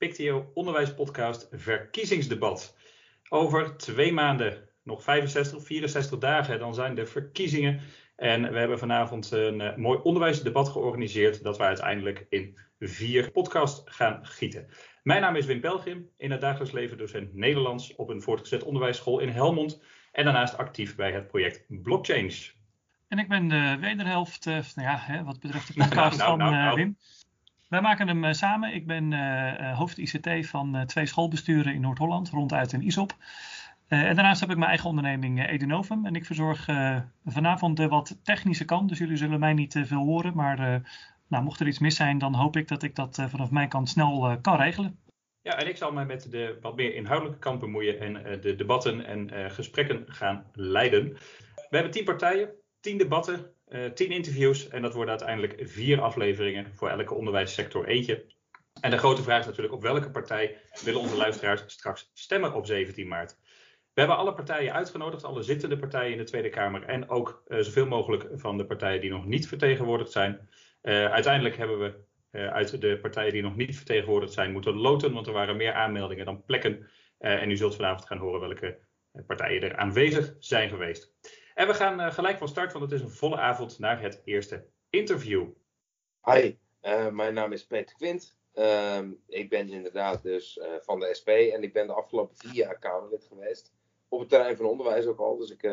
[0.00, 2.76] Pictio Onderwijspodcast Verkiezingsdebat.
[3.28, 7.80] Over twee maanden, nog 65 of 64 dagen, dan zijn de verkiezingen.
[8.16, 13.82] En we hebben vanavond een uh, mooi onderwijsdebat georganiseerd dat we uiteindelijk in vier podcasts
[13.84, 14.66] gaan gieten.
[15.02, 19.18] Mijn naam is Wim Pelgrim, in het dagelijks leven docent Nederlands op een voortgezet onderwijsschool
[19.18, 19.82] in Helmond
[20.12, 22.50] en daarnaast actief bij het project Blockchange.
[23.08, 26.50] En ik ben de wederhelft, uh, nou ja, hè, wat betreft de podcast nou, nou,
[26.50, 26.96] nou, van uh, Wim.
[27.70, 28.74] Wij maken hem uh, samen.
[28.74, 33.14] Ik ben uh, hoofd ICT van uh, twee schoolbesturen in Noord-Holland, ronduit in Isop.
[33.88, 36.06] en daarnaast heb ik mijn eigen onderneming Edenovum.
[36.06, 36.66] En ik verzorg
[37.24, 38.88] vanavond de wat technische kant.
[38.88, 40.34] Dus jullie zullen mij niet veel horen.
[40.34, 40.82] Maar
[41.28, 43.88] nou, mocht er iets mis zijn, dan hoop ik dat ik dat vanaf mijn kant
[43.88, 44.98] snel kan regelen.
[45.42, 49.06] Ja, en ik zal mij met de wat meer inhoudelijke kant bemoeien en de debatten
[49.06, 51.12] en gesprekken gaan leiden.
[51.68, 53.42] We hebben tien partijen, tien debatten, uh,
[53.94, 58.24] tien interviews en dat worden uiteindelijk vier afleveringen voor elke onderwijssector eentje.
[58.80, 62.66] En de grote vraag is natuurlijk op welke partij willen onze luisteraars straks stemmen op
[62.66, 63.38] 17 maart.
[63.92, 67.58] We hebben alle partijen uitgenodigd, alle zittende partijen in de Tweede Kamer en ook uh,
[67.58, 70.48] zoveel mogelijk van de partijen die nog niet vertegenwoordigd zijn.
[70.82, 75.26] Uh, uiteindelijk hebben we uit de partijen die nog niet vertegenwoordigd zijn moeten loten, want
[75.26, 76.90] er waren meer aanmeldingen dan plekken.
[77.18, 78.78] en u zult vanavond gaan horen welke
[79.26, 81.14] partijen er aanwezig zijn geweest.
[81.60, 84.22] En we gaan uh, gelijk van start, want het is een volle avond naar het
[84.24, 85.46] eerste interview.
[86.24, 88.36] Hi, uh, mijn naam is Peter Quint.
[88.54, 92.54] Uh, ik ben inderdaad dus uh, van de SP en ik ben de afgelopen vier
[92.54, 93.72] jaar Kamerlid geweest.
[94.08, 95.70] Op het terrein van onderwijs ook al, dus ik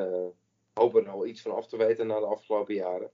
[0.74, 3.10] hoop er al iets van af te weten na de afgelopen jaren.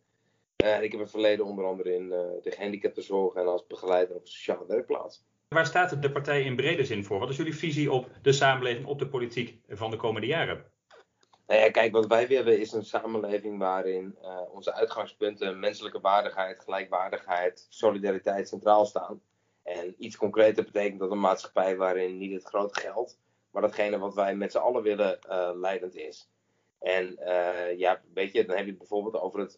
[0.81, 4.66] ik heb een verleden onder andere in de gehandicaptenzorg en als begeleider op een sociale
[4.68, 5.26] werkplaats.
[5.47, 7.20] Waar staat de partij in brede zin voor?
[7.20, 10.72] Wat is jullie visie op de samenleving, op de politiek van de komende jaren?
[11.48, 16.59] Nou ja, kijk, wat wij willen is een samenleving waarin uh, onze uitgangspunten menselijke waardigheid,
[16.59, 19.22] gelijkwaardigheid, solidariteit centraal staan.
[19.64, 23.20] En iets concreter betekent dat een maatschappij waarin niet het grote geld,
[23.52, 26.30] maar datgene wat wij met z'n allen willen, uh, leidend is.
[26.80, 29.58] En uh, ja, weet je, dan heb je het bijvoorbeeld over het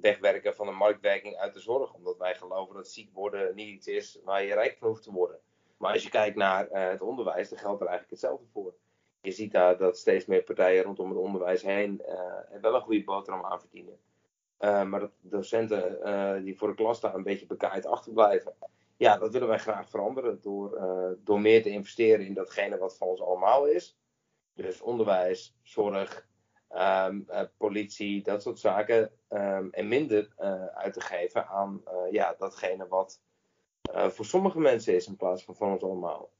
[0.00, 1.94] wegwerken van de marktwerking uit de zorg.
[1.94, 5.12] Omdat wij geloven dat ziek worden niet iets is waar je rijk van hoeft te
[5.12, 5.38] worden.
[5.76, 8.74] Maar als je kijkt naar het onderwijs, dan geldt er eigenlijk hetzelfde voor
[9.26, 13.04] je ziet daar dat steeds meer partijen rondom het onderwijs heen uh, wel een goede
[13.04, 13.98] boterham aan verdienen.
[14.60, 18.54] Uh, maar dat docenten uh, die voor de klas staan een beetje bekaaid achterblijven.
[18.96, 20.78] Ja, dat willen wij graag veranderen door,
[21.24, 23.98] door meer te investeren in datgene wat van ons allemaal is.
[24.54, 26.26] Dus onderwijs, zorg,
[26.70, 27.26] um,
[27.56, 29.10] politie, dat soort zaken.
[29.28, 30.32] Um, en minder
[30.74, 33.20] uit te geven aan ja, datgene wat
[33.92, 36.30] voor sommige mensen is in plaats van van ons allemaal.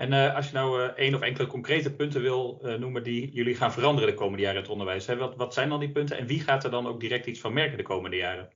[0.00, 3.30] En uh, als je nou uh, één of enkele concrete punten wil uh, noemen die
[3.30, 5.16] jullie gaan veranderen de komende jaren in het onderwijs, hè?
[5.16, 7.52] Wat, wat, zijn dan die punten en wie gaat er dan ook direct iets van
[7.52, 8.52] merken de komende jaren?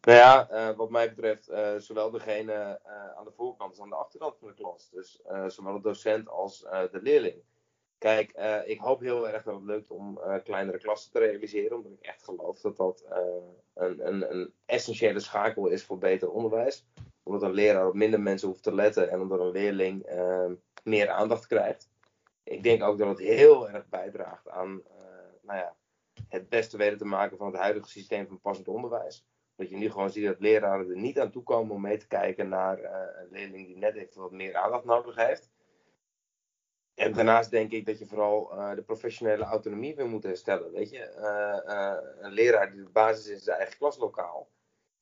[0.00, 2.80] Nou ja, wat mij betreft, zowel degene
[3.16, 4.90] aan de voorkant als aan de achterkant van de klas.
[4.90, 7.36] Dus zowel de docent als de leerling.
[7.98, 8.30] Kijk,
[8.64, 12.24] ik hoop heel erg dat het lukt om kleinere klassen te realiseren, omdat ik echt
[12.24, 13.04] geloof dat dat
[13.74, 16.84] een, een, een essentiële schakel is voor beter onderwijs
[17.26, 20.50] omdat een leraar op minder mensen hoeft te letten en omdat een leerling uh,
[20.82, 21.90] meer aandacht krijgt.
[22.42, 25.04] Ik denk ook dat het heel erg bijdraagt aan uh,
[25.42, 25.76] nou ja,
[26.28, 29.26] het beste weten te maken van het huidige systeem van passend onderwijs.
[29.56, 32.06] Dat je nu gewoon ziet dat leraren er niet aan toe komen om mee te
[32.06, 35.50] kijken naar uh, een leerling die net even wat meer aandacht nodig heeft.
[36.94, 40.72] En daarnaast denk ik dat je vooral uh, de professionele autonomie weer moet herstellen.
[40.72, 41.10] Weet je,
[42.20, 44.48] een leraar die de basis is in zijn eigen klaslokaal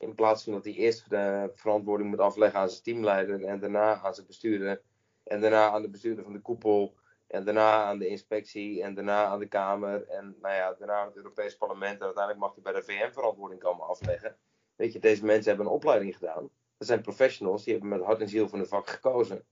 [0.04, 4.00] in plaats van dat hij eerst de verantwoording moet afleggen aan zijn teamleider en daarna
[4.00, 4.82] aan zijn bestuurder.
[5.24, 6.94] En daarna aan de bestuurder van de koepel.
[7.26, 8.82] En daarna aan de inspectie.
[8.82, 10.08] En daarna aan de Kamer.
[10.08, 11.98] En nou ja, daarna aan het Europees Parlement.
[11.98, 14.36] En uiteindelijk mag hij bij de VN verantwoording komen afleggen.
[14.76, 16.50] Weet je, deze mensen hebben een opleiding gedaan.
[16.76, 19.44] Dat zijn professionals, die hebben met hart en ziel van het vak gekozen.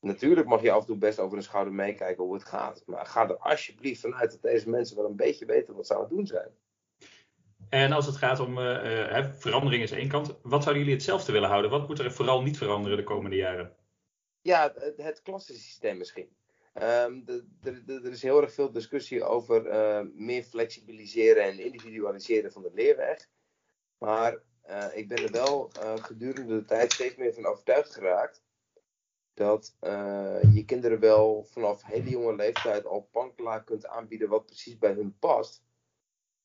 [0.00, 2.82] Natuurlijk mag je af en toe best over de schouder meekijken hoe het gaat.
[2.86, 6.00] Maar ga er alsjeblieft vanuit dat deze mensen wel een beetje weten wat ze aan
[6.00, 6.50] het doen zijn.
[7.72, 10.38] En als het gaat om uh, verandering is één kant.
[10.42, 11.70] Wat zouden jullie hetzelfde willen houden?
[11.70, 13.76] Wat moet er vooral niet veranderen de komende jaren?
[14.42, 16.28] Ja, het, klassensysteem misschien.
[16.74, 17.24] Um,
[17.62, 23.28] er is heel erg veel discussie over uh, meer flexibiliseren en individualiseren van de leerweg.
[23.98, 24.38] Maar
[24.94, 25.70] ik ben er wel
[26.00, 28.42] gedurende de tijd steeds meer van overtuigd geraakt
[29.34, 29.76] dat
[30.52, 35.16] je kinderen wel vanaf hele jonge leeftijd al panklaar kunt aanbieden wat precies bij hun
[35.18, 35.62] past.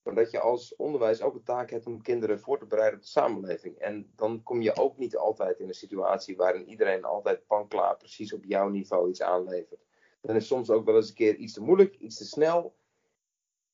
[0.07, 3.05] Maar dat je als onderwijs ook een taak hebt om kinderen voor te bereiden op
[3.05, 3.77] de samenleving.
[3.77, 8.33] En dan kom je ook niet altijd in een situatie waarin iedereen altijd panklaar precies
[8.33, 9.85] op jouw niveau iets aanlevert.
[10.21, 12.75] Dan is soms ook wel eens een keer iets te moeilijk, iets te snel.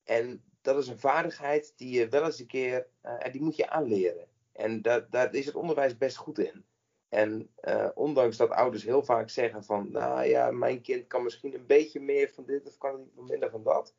[0.03, 3.69] En dat is een vaardigheid die je wel eens een keer, uh, die moet je
[3.69, 4.27] aanleren.
[4.51, 6.65] En daar, is het onderwijs best goed in.
[7.09, 11.53] En uh, ondanks dat ouders heel vaak zeggen van, nou ja, mijn kind kan misschien
[11.53, 13.95] een beetje meer van dit of kan niet minder van dat.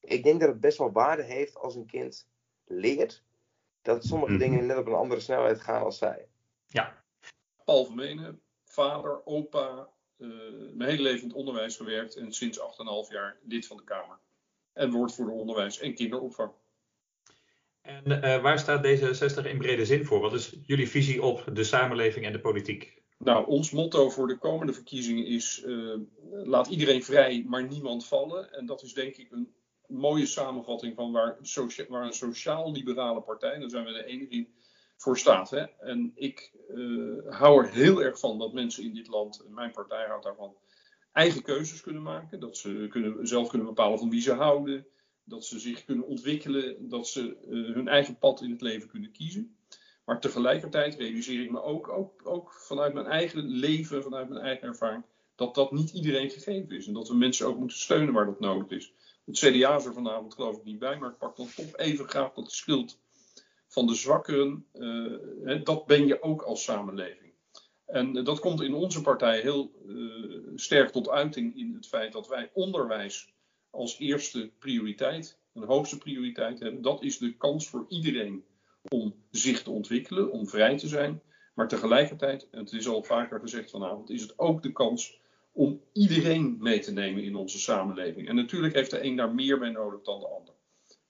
[0.00, 2.28] Ik denk dat het best wel waarde heeft als een kind
[2.64, 3.22] leert
[3.82, 4.38] dat sommige mm.
[4.38, 6.28] dingen net op een andere snelheid gaan als zij.
[6.66, 7.04] Ja.
[7.64, 10.28] Paul Vermenen, vader, opa, uh,
[10.74, 12.64] mijn hele leven in het onderwijs gewerkt en sinds 8,5
[13.12, 14.18] jaar lid van de Kamer.
[14.72, 16.52] En woordvoerder onderwijs en kinderopvang.
[17.80, 20.20] En uh, waar staat D66 in brede zin voor?
[20.20, 23.02] Wat is jullie visie op de samenleving en de politiek?
[23.18, 25.94] Nou, ons motto voor de komende verkiezingen is: uh,
[26.44, 28.52] laat iedereen vrij, maar niemand vallen.
[28.52, 29.54] En dat is denk ik een
[29.88, 31.38] mooie samenvatting van waar,
[31.88, 34.48] waar een sociaal-liberale partij, daar zijn we de enige in,
[34.96, 35.50] voor staat.
[35.50, 35.64] Hè?
[35.64, 40.06] En ik uh, hou er heel erg van dat mensen in dit land, mijn partij
[40.06, 40.56] houdt daarvan,
[41.12, 42.40] eigen keuzes kunnen maken.
[42.40, 44.86] Dat ze kunnen, zelf kunnen bepalen van wie ze houden
[45.28, 49.12] dat ze zich kunnen ontwikkelen, dat ze uh, hun eigen pad in het leven kunnen
[49.12, 49.56] kiezen.
[50.04, 54.68] Maar tegelijkertijd realiseer ik me ook, ook, ook vanuit mijn eigen leven, vanuit mijn eigen
[54.68, 55.02] ervaring,
[55.34, 56.86] dat dat niet iedereen gegeven is.
[56.86, 58.92] En dat we mensen ook moeten steunen waar dat nodig is.
[59.28, 62.08] Het CDA is er vanavond geloof ik niet bij, maar ik pak dan toch even
[62.08, 62.98] graag dat schild
[63.66, 64.66] van de zwakkeren.
[64.74, 67.32] Uh, dat ben je ook als samenleving.
[67.86, 72.12] En uh, dat komt in onze partij heel uh, sterk tot uiting in het feit
[72.12, 73.32] dat wij onderwijs
[73.70, 76.82] als eerste prioriteit, een hoogste prioriteit hebben.
[76.82, 78.44] Dat is de kans voor iedereen
[78.88, 81.22] om zich te ontwikkelen, om vrij te zijn.
[81.54, 85.18] Maar tegelijkertijd, en het is al vaker gezegd vanavond, is het ook de kans
[85.58, 88.28] om iedereen mee te nemen in onze samenleving.
[88.28, 90.54] En natuurlijk heeft de een daar meer bij nodig dan de ander.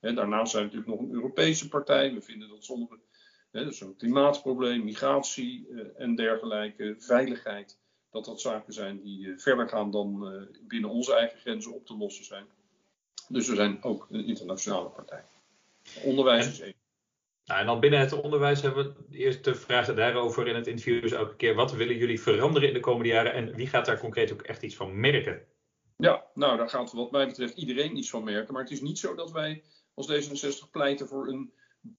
[0.00, 2.14] daarnaast zijn we natuurlijk nog een Europese partij.
[2.14, 2.98] We vinden dat sommige,
[3.50, 7.78] dus een klimaatprobleem, migratie eh, en dergelijke, veiligheid,
[8.10, 11.86] dat dat zaken zijn die eh, verder gaan dan eh, binnen onze eigen grenzen op
[11.86, 12.46] te lossen zijn.
[13.28, 15.24] Dus we zijn ook een internationale partij.
[16.04, 16.77] Onderwijs is één.
[17.48, 21.02] Nou, en dan binnen het onderwijs hebben we de eerste vragen daarover in het interview
[21.02, 21.54] dus elke keer.
[21.54, 24.62] Wat willen jullie veranderen in de komende jaren en wie gaat daar concreet ook echt
[24.62, 25.46] iets van merken?
[25.96, 28.52] Ja, nou daar gaat wat mij betreft iedereen iets van merken.
[28.52, 29.62] Maar het is niet zo dat wij
[29.94, 31.52] als D66 pleiten voor een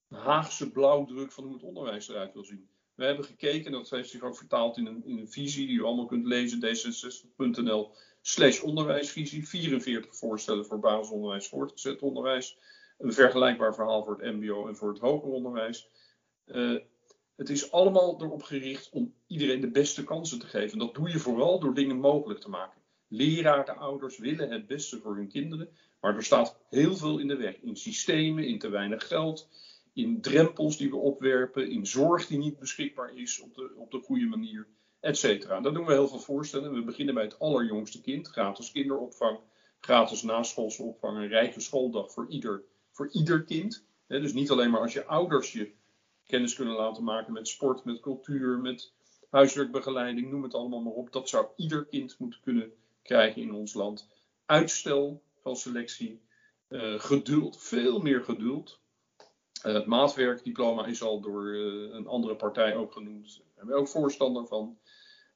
[0.08, 2.68] Haagse blauwdruk van hoe het onderwijs eruit wil zien.
[2.94, 5.82] We hebben gekeken, dat heeft zich ook vertaald in een, in een visie die u
[5.82, 9.48] allemaal kunt lezen, d66.nl slash onderwijsvisie.
[9.48, 12.58] 44 voorstellen voor basisonderwijs, voortgezet onderwijs.
[13.00, 15.88] Een vergelijkbaar verhaal voor het mbo en voor het hoger onderwijs.
[16.46, 16.80] Uh,
[17.36, 20.78] het is allemaal erop gericht om iedereen de beste kansen te geven.
[20.78, 22.80] Dat doe je vooral door dingen mogelijk te maken.
[23.08, 25.68] Leraren, ouders willen het beste voor hun kinderen,
[26.00, 27.56] maar er staat heel veel in de weg.
[27.60, 29.48] In systemen, in te weinig geld,
[29.92, 34.00] in drempels die we opwerpen, in zorg die niet beschikbaar is op de, op de
[34.00, 34.66] goede manier,
[35.00, 35.42] et.
[35.46, 36.74] Daar doen we heel veel voorstellen.
[36.74, 39.38] We beginnen bij het allerjongste kind, gratis kinderopvang,
[39.80, 42.62] gratis naschoolse opvang, een rijke schooldag voor ieder,
[43.00, 43.84] voor ieder kind.
[44.06, 45.72] dus niet alleen maar als je ouders je
[46.26, 48.92] kennis kunnen laten maken met sport, met cultuur, met
[49.30, 51.12] huiswerkbegeleiding, noem het allemaal maar op.
[51.12, 54.08] Dat zou ieder kind moeten kunnen krijgen in ons land.
[54.46, 56.20] Uitstel van selectie,
[56.68, 58.80] uh, geduld, veel meer geduld.
[59.66, 63.36] Uh, het maatwerkdiploma is al door uh, een andere partij ook genoemd.
[63.36, 64.78] Daar hebben we ook voorstander van.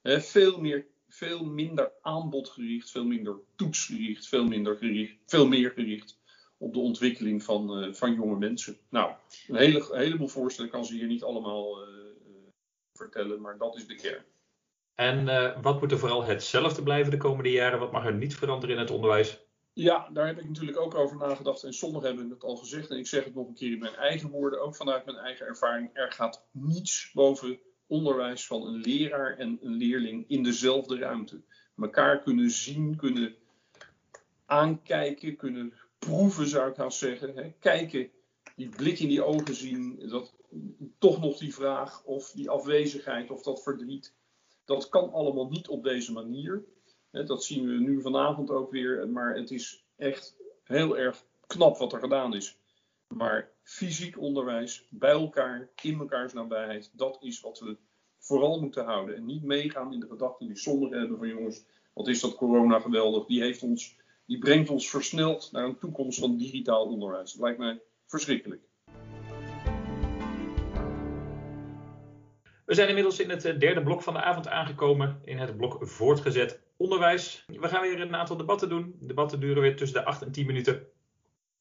[0.03, 6.23] veel, meer, veel minder aanbodgericht, veel minder toetsgericht, veel, minder gericht, veel meer gericht
[6.65, 8.77] op de ontwikkeling van, uh, van jonge mensen.
[8.89, 9.13] Nou,
[9.47, 11.77] een, hele, een heleboel voorstellen kan ze hier niet allemaal
[12.93, 14.23] vertellen, maar dat is de kern.
[14.95, 15.25] En
[15.61, 17.79] wat moet er vooral hetzelfde blijven de komende jaren?
[17.79, 19.45] Wat mag er niet veranderen in het onderwijs?
[19.77, 21.63] Ja, daar heb ik natuurlijk ook over nagedacht.
[21.63, 22.89] En sommigen hebben het al gezegd.
[22.89, 25.45] En ik zeg het nog een keer in mijn eigen woorden, ook vanuit mijn eigen
[25.45, 25.89] ervaring.
[25.93, 31.41] Er gaat niets boven onderwijs van een leraar en een leerling in dezelfde ruimte.
[31.73, 33.35] Mekaar kunnen zien, kunnen
[34.45, 35.73] aankijken, kunnen
[36.05, 37.35] proeven, zou ik haast zeggen.
[37.35, 37.53] Hè.
[37.59, 38.09] Kijken,
[38.55, 40.33] die blik in die ogen zien, dat,
[40.97, 44.13] toch nog die vraag of die afwezigheid of dat verdriet.
[44.65, 46.63] Dat kan allemaal niet op deze manier.
[47.11, 49.09] Dat zien we nu vanavond ook weer.
[49.09, 52.57] Maar het is echt heel erg knap wat er gedaan is.
[53.07, 57.77] Maar fysiek onderwijs, bij elkaar, in mekaars nabijheid, dat is wat we
[58.17, 59.15] vooral moeten houden.
[59.15, 62.79] En niet meegaan in de gedachten die sommigen hebben van jongens, wat is dat corona
[62.79, 63.25] geweldig.
[63.25, 63.95] Die, heeft ons,
[64.25, 67.31] die brengt ons versneld naar een toekomst van digitaal onderwijs.
[67.31, 68.61] Dat lijkt mij verschrikkelijk.
[72.65, 76.61] We zijn inmiddels in het derde blok van de avond aangekomen, in het blok voortgezet
[76.77, 77.45] onderwijs.
[77.47, 78.95] We gaan weer een aantal debatten doen.
[78.99, 80.87] De debatten duren weer tussen de 8 en 10 minuten.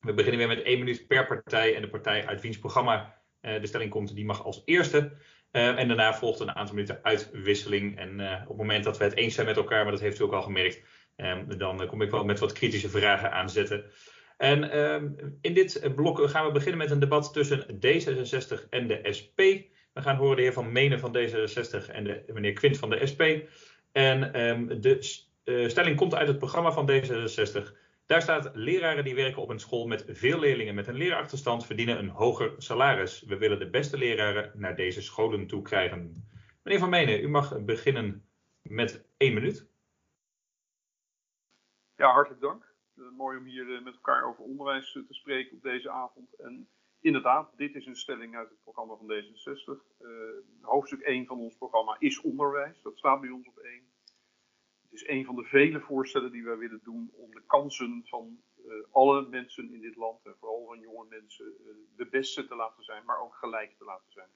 [0.01, 3.67] We beginnen weer met één minuut per partij en de partij uit wiens programma de
[3.67, 5.13] stelling komt, die mag als eerste.
[5.51, 7.99] en daarna volgt een aantal minuten uitwisseling.
[7.99, 10.23] En op het moment dat we het eens zijn met elkaar, maar dat heeft u
[10.23, 10.83] ook al gemerkt,
[11.17, 13.85] Um, dan kom ik wel met wat kritische vragen aanzetten.
[14.37, 19.01] En um, in dit blok gaan we beginnen met een debat tussen D66 en de
[19.19, 19.39] SP.
[19.93, 23.07] We gaan horen de heer Van Menen van D66 en de meneer Quint van de
[23.13, 23.23] SP.
[23.93, 27.83] En um, de uh, stelling komt uit het programma van D66.
[28.07, 31.99] Daar staat: leraren die werken op een school met veel leerlingen met een leerachterstand verdienen
[31.99, 33.23] een hoger salaris.
[33.27, 36.29] We willen de beste leraren naar deze scholen toe krijgen.
[36.63, 38.25] Meneer Van Menen, u mag beginnen
[38.63, 39.73] met één minuut.
[41.97, 42.75] Ja, hartelijk dank.
[42.95, 46.35] Uh, mooi om hier uh, met elkaar over onderwijs uh, te spreken op deze avond.
[46.35, 46.69] En
[47.01, 49.83] inderdaad, dit is een stelling uit het programma van D66.
[50.61, 52.83] hoofdstuk 1 van ons programma is onderwijs.
[52.83, 53.93] Dat staat bij ons op 1.
[54.83, 58.43] Het is een van de vele voorstellen die wij willen doen om de kansen van
[58.91, 61.55] alle mensen in dit land, en vooral van jonge mensen,
[61.97, 64.31] de beste te laten zijn, maar ook gelijk te laten zijn.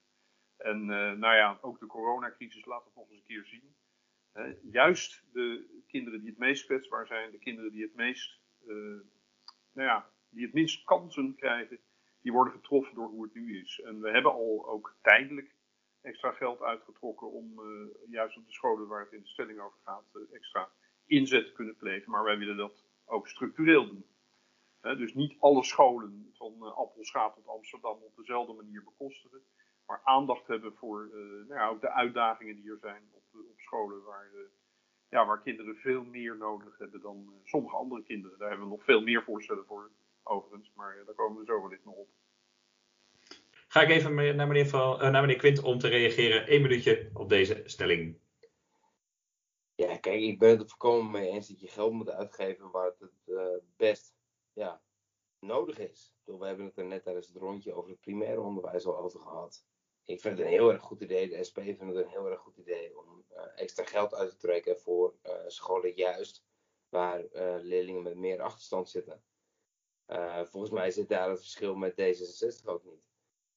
[0.56, 0.86] En
[1.18, 3.74] nou ja, ook de coronacrisis laat het nog eens een keer zien
[4.70, 9.00] juist de kinderen die het meest kwetsbaar zijn, de kinderen die het meest, uh,
[9.72, 11.78] nou ja, die het minst kansen krijgen,
[12.20, 13.80] die worden getroffen door hoe het nu is.
[13.80, 15.56] En we hebben al ook tijdelijk
[16.00, 19.78] extra geld uitgetrokken om uh, juist op de scholen waar het in de stelling over
[19.84, 20.68] gaat, uh, extra
[21.06, 22.10] inzet te kunnen plegen.
[22.10, 24.06] Maar wij willen dat ook structureel doen.
[24.80, 29.40] dus niet alle scholen van Appelschaat tot Amsterdam op dezelfde manier bekostigen.
[29.86, 31.08] Maar aandacht hebben voor
[31.48, 33.02] nou ja, ook de uitdagingen die er zijn
[33.68, 34.40] scholen waar, eh,
[35.08, 38.38] ja, waar kinderen veel meer nodig hebben dan eh, sommige andere kinderen.
[38.38, 39.90] Daar hebben we nog veel meer voorstellen voor,
[40.22, 42.08] overigens, maar eh, daar komen we zo wellicht nog op.
[43.68, 46.52] Ga ik even naar meneer, van, naar meneer Quint om te reageren.
[46.52, 48.18] Eén minuutje op deze stelling.
[49.74, 52.86] Ja, kijk, ik ben het er volkomen mee eens dat je geld moet uitgeven waar
[52.86, 54.14] het het best
[54.52, 54.80] ja,
[55.40, 56.14] nodig is.
[56.24, 59.64] We hebben het er net tijdens het rondje over het primaire onderwijs al over gehad.
[60.08, 62.40] Ik vind het een heel erg goed idee, de SP vindt het een heel erg
[62.40, 66.44] goed idee om uh, extra geld uit te trekken voor uh, scholen juist
[66.88, 69.22] waar uh, leerlingen met meer achterstand zitten.
[70.44, 73.06] volgens mij zit daar het verschil met D66 ook niet.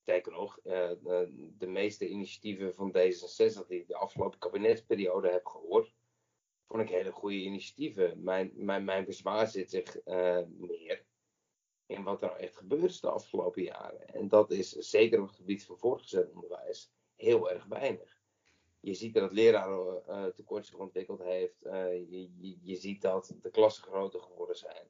[0.02, 5.94] Sterker nog, de, de, meeste initiatieven van D66 die ik de afgelopen kabinetsperiode heb gehoord,
[6.68, 8.24] vond ik hele goede initiatieven.
[8.24, 10.06] Mijn, mijn, mijn bezwaar zit zich
[10.48, 11.06] meer
[11.92, 14.14] in wat er echt gebeurd is de afgelopen jaren.
[14.14, 18.20] En dat is zeker op het gebied van voortgezet onderwijs heel erg weinig.
[18.80, 21.66] Je ziet dat het leraren uh, tekort zich ontwikkeld heeft.
[21.66, 24.88] Uh, je, je, je, ziet dat de klassen groter geworden zijn.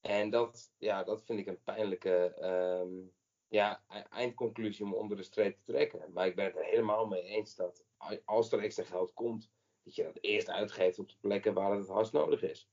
[0.00, 2.36] En dat, ja, dat vind ik een pijnlijke
[2.82, 3.12] um,
[3.48, 6.12] ja, e-, eindconclusie om onder de streep te trekken.
[6.12, 7.84] Maar ik ben het er helemaal mee eens dat
[8.24, 9.50] als er extra geld komt,
[9.82, 12.70] dat je dat eerst uitgeeft op de plekken waar het hard nodig is.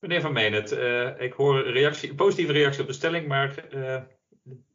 [0.00, 4.02] Meneer Van Meenet, uh, ik hoor een reactie, positieve reactie op de stelling, maar uh,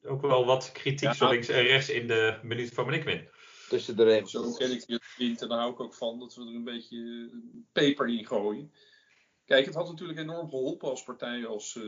[0.04, 3.28] ook wel wat kritiek zo links en rechts in de minuut van meneer Quinn.
[3.70, 4.32] Tussen de regels.
[4.32, 6.64] Zo ken ik je vriend en daar hou ik ook van, dat we er een
[6.64, 7.30] beetje
[7.72, 8.72] peper in gooien.
[9.46, 11.84] Kijk, het had natuurlijk enorm geholpen als partijen als uh,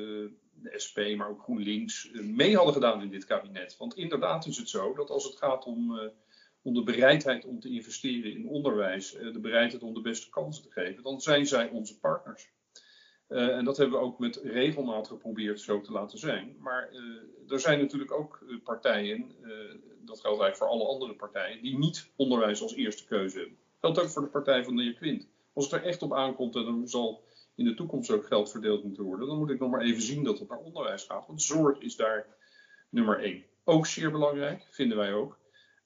[0.51, 3.77] de SP, maar ook GroenLinks, mee hadden gedaan in dit kabinet.
[3.77, 6.11] Want inderdaad is het zo dat als het gaat om,
[6.61, 10.71] om de bereidheid om te investeren in onderwijs, de bereidheid om de beste kansen te
[10.71, 12.49] geven, dan zijn zij onze partners.
[13.29, 16.55] Uh, en dat hebben we ook met regelmaat geprobeerd zo te laten zijn.
[16.59, 19.31] Maar uh, er zijn natuurlijk ook uh, partijen,
[20.05, 23.57] dat geldt eigenlijk voor alle andere partijen, die niet onderwijs als eerste keuze hebben.
[23.79, 25.27] Geldt ook voor de partij van de heer Quint.
[25.53, 27.23] Als het er echt op aankomt en er zal
[27.55, 30.23] in de toekomst ook geld verdeeld moeten worden, dan moet ik nog maar even zien
[30.23, 31.27] dat het naar onderwijs gaat.
[31.27, 32.25] Want zorg is daar
[32.89, 33.43] nummer één.
[33.63, 35.37] Ook zeer belangrijk, vinden wij ook.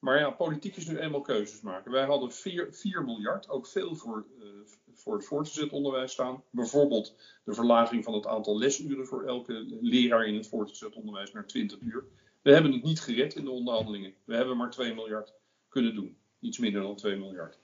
[0.02, 1.92] Maar ja, politiek is nu eenmaal keuzes maken.
[1.92, 2.32] Wij hadden
[2.72, 4.46] 4 miljard, ook veel voor, uh,
[4.94, 6.44] voor het voortgezet onderwijs staan.
[6.50, 11.48] Bijvoorbeeld de verlaging van het aantal lesuren voor elke leraar in het voortgezet onderwijs naar
[11.48, 12.04] 20 uur.
[12.42, 14.14] We hebben het niet gered in de onderhandelingen.
[14.24, 15.34] We hebben maar 2 miljard
[15.70, 16.18] kunnen doen.
[16.40, 17.60] Iets minder dan 2 miljard.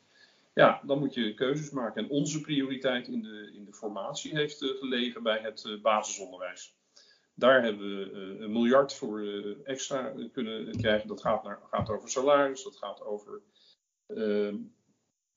[0.54, 2.04] Ja, dan moet je keuzes maken.
[2.04, 6.76] En onze prioriteit in de, in de formatie heeft uh, gelegen bij het uh, basisonderwijs.
[7.38, 11.08] Daar hebben we uh, een miljard voor uh, extra kunnen krijgen.
[11.08, 13.42] Dat gaat, naar, gaat over salaris, dat gaat over
[14.08, 14.54] uh,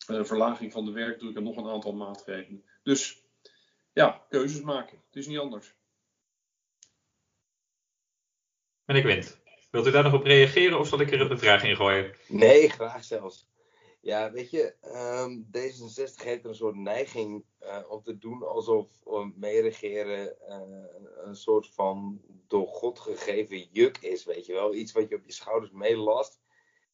[0.07, 2.64] verlaging van de werkdruk en nog een aantal maatregelen.
[2.83, 3.25] Dus
[3.92, 5.02] ja, keuzes maken.
[5.07, 5.75] Het is niet anders.
[8.85, 9.40] Meneer Quint,
[9.71, 12.16] wilt u daar nog op reageren of zal ik er een vraag in gooien?
[12.28, 13.50] Nee, graag zelfs.
[14.02, 14.75] Ja, weet je,
[15.23, 18.88] um, D66 heeft een soort neiging uh, om te doen alsof
[19.35, 20.85] meeregeren uh,
[21.25, 24.75] een soort van door God gegeven juk is, weet je wel.
[24.75, 26.40] Iets wat je op je schouders meelast.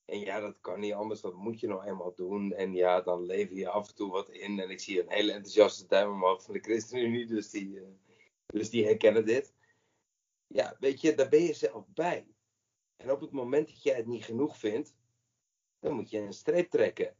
[0.04, 2.52] En ja, dat kan niet anders, dat moet je nou eenmaal doen.
[2.52, 4.60] En ja, dan lever je af en toe wat in.
[4.60, 7.82] En ik zie een hele enthousiaste duim omhoog van de ChristenUnie, dus die, uh,
[8.46, 9.54] dus die herkennen dit.
[10.46, 12.26] Ja, weet je, daar ben je zelf bij.
[12.96, 14.94] En op het moment dat jij het niet genoeg vindt,
[15.86, 17.14] dan moet je een streep trekken.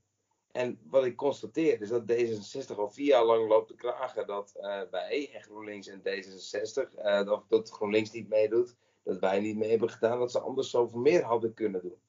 [0.53, 4.53] En wat ik constateer is dat D66 al vier jaar lang loopt te klagen dat
[4.57, 9.57] uh, wij en GroenLinks en D66, uh, dat, dat GroenLinks niet meedoet, dat wij niet
[9.57, 12.01] mee hebben gedaan, dat ze anders zoveel meer hadden kunnen doen.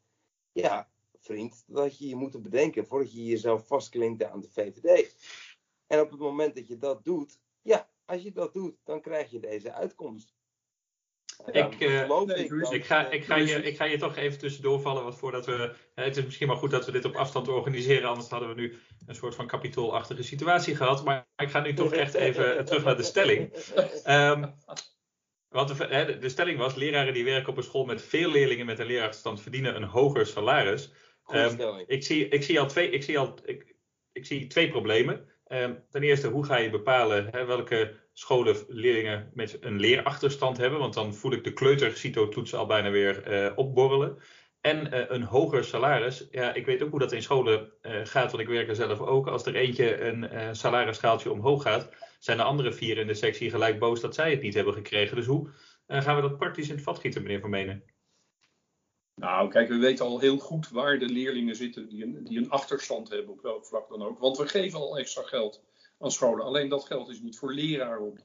[0.51, 5.15] Ja, vriend, dat had je je moeten bedenken voordat je jezelf vastklinkt aan de VVD.
[5.87, 9.31] En op het moment dat je dat doet, ja, als je dat doet, dan krijg
[9.31, 10.36] je deze uitkomst.
[11.45, 12.07] Ik, uh,
[12.83, 15.73] ga, ik, ga je, ik ga je toch even tussendoor vallen, want voordat we.
[15.95, 18.77] Het is misschien maar goed dat we dit op afstand organiseren, anders hadden we nu
[19.05, 21.03] een soort van kapitoolachtige situatie gehad.
[21.03, 23.53] Maar ik ga nu toch echt even terug naar de stelling.
[24.07, 24.55] Um,
[25.49, 28.79] want de, de, stelling was: leraren die werken op een school met veel leerlingen met
[28.79, 30.91] een leraarstand verdienen een hoger salaris.
[31.33, 33.75] Um, ik, zie, ik, zie al twee, ik, zie al, ik,
[34.11, 35.29] ik zie twee problemen.
[35.49, 40.79] Um, ten eerste, hoe ga je bepalen hè, welke scholen leerlingen met een leerachterstand hebben?
[40.79, 44.17] Want dan voel ik de kleuter-cito-toets al bijna weer uh, opborrelen.
[44.61, 46.27] En uh, een hoger salaris.
[46.31, 48.99] Ja, ik weet ook hoe dat in scholen uh, gaat, want ik werk er zelf
[48.99, 49.27] ook.
[49.27, 51.89] Als er eentje een salarisschaaltje omhoog gaat,
[52.19, 55.15] zijn de andere vier in de sectie gelijk boos dat zij het niet hebben gekregen.
[55.15, 55.49] Dus hoe
[55.87, 57.83] gaan we dat praktisch in het vat gieten, meneer Vermenen?
[59.19, 62.49] Nou, kijk, we weten al heel goed waar de leerlingen zitten die een, die een
[62.49, 64.19] achterstand hebben, op welk vlak dan ook.
[64.19, 65.61] Want we geven al extra geld
[65.99, 66.45] aan scholen.
[66.45, 68.19] Alleen dat geld is niet voor leraren op,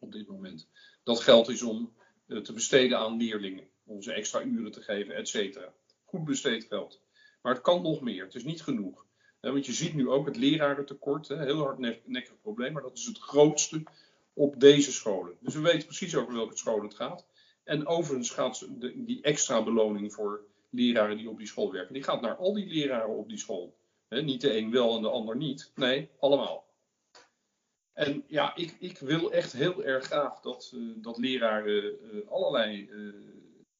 [0.00, 0.68] op dit moment.
[1.02, 1.92] Dat geld is om
[2.26, 3.68] uh, te besteden aan leerlingen.
[3.84, 5.72] Om ze extra uren te geven, et cetera.
[6.04, 7.00] Goed besteed geld.
[7.42, 8.24] Maar het kan nog meer.
[8.24, 9.04] Het is niet genoeg.
[9.40, 11.28] want je ziet nu ook het lerarentekort.
[11.28, 12.72] Hè, heel hardnekkig probleem.
[12.72, 13.82] Maar dat is het grootste
[14.32, 15.36] op deze scholen.
[15.40, 17.26] Dus we weten precies over welke scholen het gaat.
[17.64, 22.02] En overigens gaat de, die extra beloning voor leraren die op die school werken, die
[22.02, 23.76] gaat naar al die leraren op die school.
[24.08, 25.72] niet de een wel en de ander niet.
[25.74, 26.70] Nee, allemaal.
[27.92, 32.88] En ja, ik, ik wil echt heel erg graag dat, uh, dat leraren uh, allerlei
[32.90, 33.14] uh,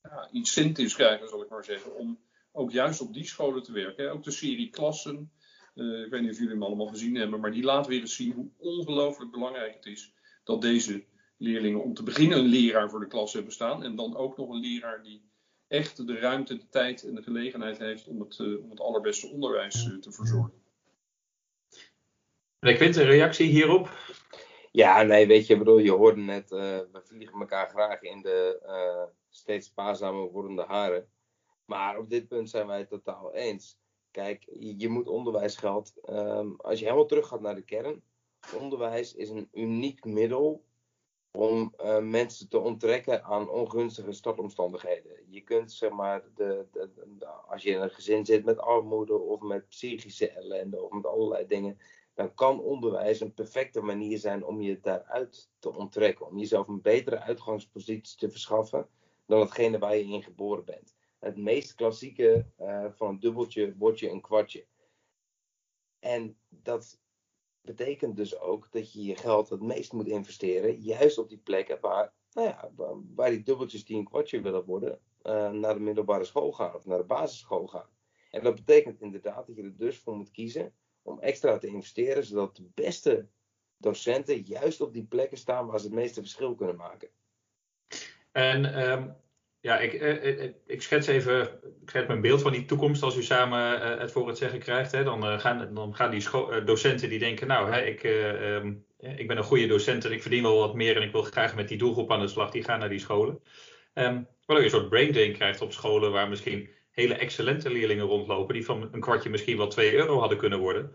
[0.03, 2.21] ja, incentives krijgen, zal ik maar zeggen, om
[2.53, 4.13] ook juist op die scholen te werken.
[4.13, 5.33] Ook de serie klassen,
[5.75, 8.33] ik weet niet of jullie hem allemaal gezien hebben, maar die laat weer eens zien
[8.33, 10.13] hoe ongelooflijk belangrijk het is
[10.45, 11.05] dat deze
[11.43, 13.83] leerlingen om te beginnen een leraar voor de klas hebben staan.
[13.83, 15.31] En dan ook nog een leraar die
[15.69, 19.29] echt de ruimte, de tijd en de gelegenheid heeft om het, uh, om het allerbeste
[19.29, 20.63] onderwijs uh, te verzorgen.
[22.59, 23.91] Meneer Quint, een reactie hierop?
[24.71, 29.11] Ja, nee, weet je, bedoel, je hoorde net, uh, we vliegen elkaar graag in de
[29.29, 31.09] steeds spaarzamer wordende haren.
[31.65, 33.79] Maar op dit punt zijn wij het totaal eens.
[34.11, 38.03] Kijk, je, je moet onderwijsgeld, um, als je helemaal terug gaat naar de kern,
[38.59, 40.65] onderwijs is een uniek middel
[41.33, 45.13] om uh, mensen te onttrekken aan ongunstige startomstandigheden.
[45.29, 49.41] Je kunt zeg maar, de, de, als je in een gezin zit met armoede of
[49.41, 51.79] met psychische ellende of met allerlei dingen,
[52.15, 56.27] dan kan onderwijs een perfecte manier zijn om je daaruit te onttrekken.
[56.27, 58.89] Om jezelf een betere uitgangspositie te verschaffen
[59.27, 60.95] dan hetgene waar je in geboren bent.
[61.19, 64.67] Het meest klassieke uh, van een dubbeltje wordt je een kwartje.
[65.99, 67.01] En dat
[67.63, 71.81] betekent dus ook dat je je geld het meest moet investeren, juist op die plekken
[71.81, 72.71] waar, nou ja,
[73.15, 76.85] waar die dubbeltjes die een kwartje willen worden, uh, naar de middelbare school gaan of
[76.85, 77.89] naar de basisschool gaan.
[78.31, 82.25] En dat betekent inderdaad dat je er dus voor moet kiezen om extra te investeren,
[82.25, 83.29] zodat de beste
[83.77, 87.09] docenten juist op die plekken staan waar ze het meeste verschil kunnen maken.
[88.33, 89.17] En um,
[89.63, 91.43] ja, ik, eh, eh, eh, ik, schets even
[91.83, 94.93] ik schets mijn beeld van die toekomst als u samen het voor het zeggen krijgt.
[94.93, 96.25] Hè, dan, gaan, dan gaan die
[96.65, 100.43] docenten die denken, nou, hè, ik, ehm, ik ben een goede docent en ik verdien
[100.43, 102.79] wel wat meer en ik wil graag met die doelgroep aan de slag, die gaan
[102.79, 103.41] naar die scholen.
[103.95, 108.55] Um, je een soort brain drain krijgt op scholen waar misschien hele excellente leerlingen rondlopen,
[108.55, 110.93] die van een kwartje misschien wel 2 euro hadden kunnen worden.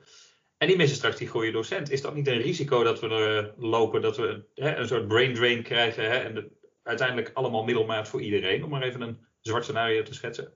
[0.58, 1.92] En die missen straks die goede docent.
[1.92, 5.34] Is dat niet een risico dat we er lopen, dat we hè, een soort brain
[5.34, 6.57] drain krijgen hè, en
[6.88, 10.54] uiteindelijk allemaal middelmaat voor iedereen, om maar even een zwart scenario te schetsen.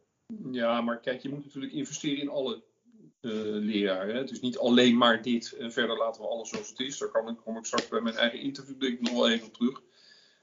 [0.51, 2.63] Ja, maar kijk, je moet natuurlijk investeren in alle
[3.21, 4.15] uh, leraren.
[4.15, 6.97] Het is niet alleen maar dit en verder laten we alles zoals het is.
[6.97, 9.47] Daar kom ik, kom ik straks bij mijn eigen interview denk ik nog wel even
[9.47, 9.81] op terug.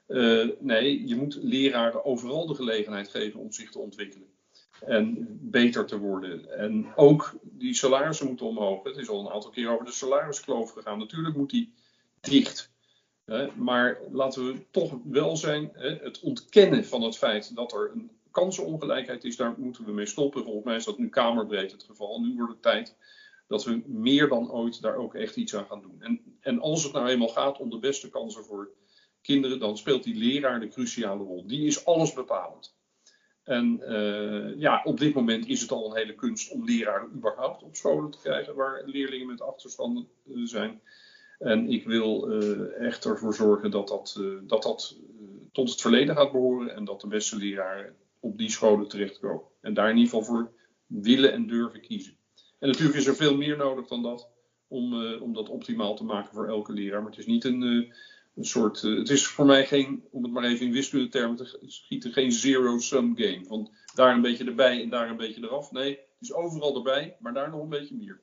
[0.09, 4.29] Uh, nee, je moet leraren overal de gelegenheid geven om zich te ontwikkelen.
[4.81, 6.59] En beter te worden.
[6.59, 8.83] En ook die salarissen moeten omhoog.
[8.83, 10.99] Het is al een aantal keer over de salariskloof gegaan.
[10.99, 11.73] Natuurlijk moet die
[12.21, 12.71] dicht
[13.57, 19.25] maar laten we toch wel zijn, het ontkennen van het feit dat er een kansenongelijkheid
[19.25, 20.45] is, daar moeten we mee stoppen.
[20.45, 22.21] Volgens mij is dat nu kamerbreed het geval.
[22.21, 22.97] Nu wordt het tijd
[23.47, 25.97] dat we meer dan ooit daar ook echt iets aan gaan doen.
[25.99, 28.71] En, en als het nou eenmaal gaat om de beste kansen voor
[29.23, 31.47] kinderen, dan speelt die leraar de cruciale rol.
[31.47, 32.77] Die is alles bepalend.
[33.43, 33.83] En
[34.57, 38.11] ja, op dit moment is het al een hele kunst om leraren überhaupt op scholen
[38.11, 40.09] te krijgen waar leerlingen met achterstanden
[40.45, 40.81] zijn.
[41.39, 42.33] En ik wil
[42.73, 44.97] echt ervoor zorgen dat dat, dat, dat
[45.53, 49.43] tot het verleden gaat behoren en dat de beste leraren op die scholen terechtkomen.
[49.61, 50.53] En daar in ieder geval voor
[50.87, 52.17] willen en durven kiezen.
[52.59, 54.29] En natuurlijk is er veel meer nodig dan dat
[54.69, 57.01] om, om dat optimaal te maken voor elke leraar.
[57.01, 57.63] Maar het is niet een,
[58.35, 58.81] een soort.
[58.81, 63.17] Het is voor mij geen, om het maar even in wiskundetermen te schieten, geen zero-sum
[63.17, 63.45] game.
[63.45, 65.73] Van daar een beetje erbij en daar een beetje eraf.
[65.73, 68.21] Nee, het is overal erbij, maar daar nog een beetje meer.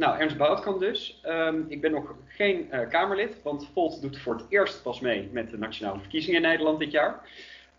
[0.00, 1.20] Nou, Ernst Boutkamp dus.
[1.26, 5.28] Um, ik ben nog geen uh, Kamerlid, want Volt doet voor het eerst pas mee
[5.32, 7.28] met de nationale verkiezingen in Nederland dit jaar.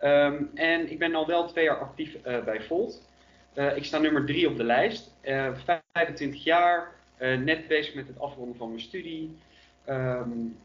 [0.04, 3.02] Um, en ik ben al wel twee jaar actief uh, bij Volt.
[3.56, 5.14] Uh, ik sta nummer drie op de lijst.
[5.24, 9.38] 25 jaar, net bezig met het afronden van mijn studie.
[9.90, 10.58] Um,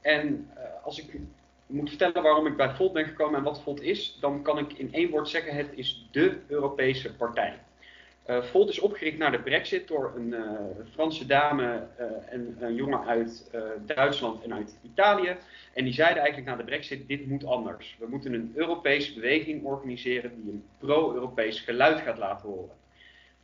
[0.00, 0.50] en
[0.82, 1.20] als ik
[1.66, 4.72] moet vertellen waarom ik bij Volt ben gekomen en wat Volt is, dan kan ik
[4.72, 7.58] in één woord zeggen: het is de Europese partij.
[8.26, 10.50] Uh, Volt is opgericht na de brexit door een uh,
[10.92, 13.50] Franse dame uh, en een jongen uit
[13.86, 15.36] Duitsland en uit Italië.
[15.74, 17.96] En die zeiden eigenlijk na de brexit, dit moet anders.
[17.98, 22.76] We moeten een Europese beweging organiseren die een pro-Europees geluid gaat laten horen.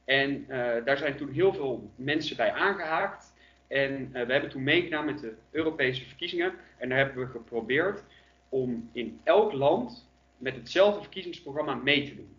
[0.04, 0.44] En
[0.84, 3.32] daar zijn toen heel veel mensen bij aangehaakt.
[3.68, 6.54] En we hebben toen meegedaan met de Europese verkiezingen.
[6.76, 8.02] En daar hebben we geprobeerd
[8.48, 12.36] om in elk land met hetzelfde verkiezingsprogramma mee te doen.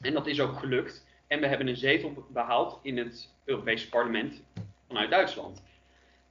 [0.00, 1.05] En dat is ook gelukt.
[1.26, 4.42] En we hebben een zetel behaald in het Europese parlement
[4.88, 5.62] vanuit Duitsland.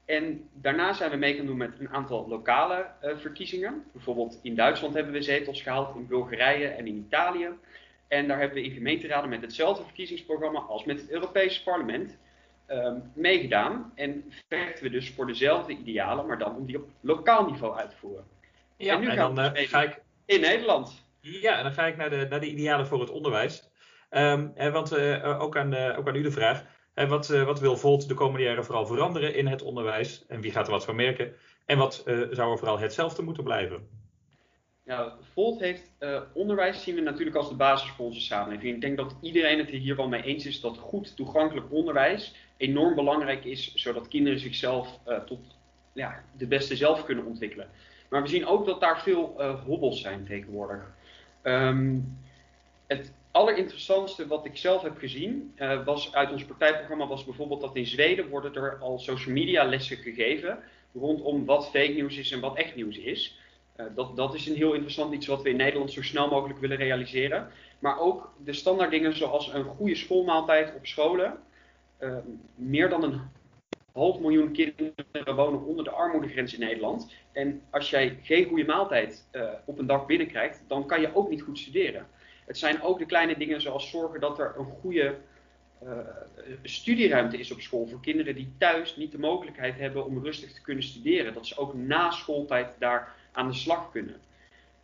[0.05, 3.83] En daarna zijn we mee gaan doen met een aantal lokale uh, verkiezingen.
[3.91, 7.49] Bijvoorbeeld in Duitsland hebben we zetels gehaald, in Bulgarije en in Italië.
[8.07, 12.17] En daar hebben we in gemeenteraden met hetzelfde verkiezingsprogramma als met het Europese parlement
[12.67, 13.91] um, meegedaan.
[13.95, 17.89] En vechten we dus voor dezelfde idealen, maar dan om die op lokaal niveau uit
[17.89, 18.25] te voeren.
[18.77, 20.01] Ja, en nu en gaan dan, we uh, ga ik...
[20.25, 21.03] in Nederland.
[21.19, 23.69] Ja, en dan ga ik naar de, naar de idealen voor het onderwijs.
[24.09, 26.63] Um, want uh, ook, aan, ook aan u de vraag.
[26.93, 30.25] Hè, wat, uh, wat wil Volt de komende jaren vooral veranderen in het onderwijs?
[30.27, 31.33] En wie gaat er wat van merken?
[31.65, 33.87] En wat zou er vooral hetzelfde moeten blijven?
[35.33, 35.91] Volt heeft
[36.33, 38.75] onderwijs zien we natuurlijk als de basis voor onze samenleving.
[38.75, 42.95] Ik denk dat iedereen het hier wel mee eens is dat goed toegankelijk onderwijs enorm
[42.95, 45.39] belangrijk is, zodat kinderen zichzelf tot
[45.93, 47.69] ja, de beste zelf kunnen ontwikkelen.
[48.09, 50.95] Maar we zien ook dat daar veel hobbels zijn tegenwoordig.
[51.43, 52.17] Um,
[52.87, 57.75] het allerinteressantste wat ik zelf heb gezien uh, was uit ons partijprogramma was bijvoorbeeld dat
[57.75, 60.59] in Zweden worden er al social media lessen gegeven
[60.93, 63.39] rondom wat fake nieuws is en wat echt nieuws is.
[63.77, 66.59] Uh, dat, dat is een heel interessant iets wat we in Nederland zo snel mogelijk
[66.59, 67.47] willen realiseren.
[67.79, 71.37] Maar ook de standaard dingen zoals een goede schoolmaaltijd op scholen.
[71.99, 72.17] Uh,
[72.55, 73.21] meer dan een
[73.91, 77.13] half miljoen kinderen wonen onder de armoedegrens in Nederland.
[77.31, 79.27] En als jij geen goede maaltijd
[79.65, 82.07] op een dag binnenkrijgt, dan kan je ook niet goed studeren.
[82.45, 85.17] Het zijn ook de kleine dingen zoals zorgen dat er een goede
[85.83, 85.89] uh,
[86.63, 90.61] studieruimte is op school voor kinderen die thuis niet de mogelijkheid hebben om rustig te
[90.61, 91.33] kunnen studeren.
[91.33, 94.15] Dat ze ook na schooltijd daar aan de slag kunnen.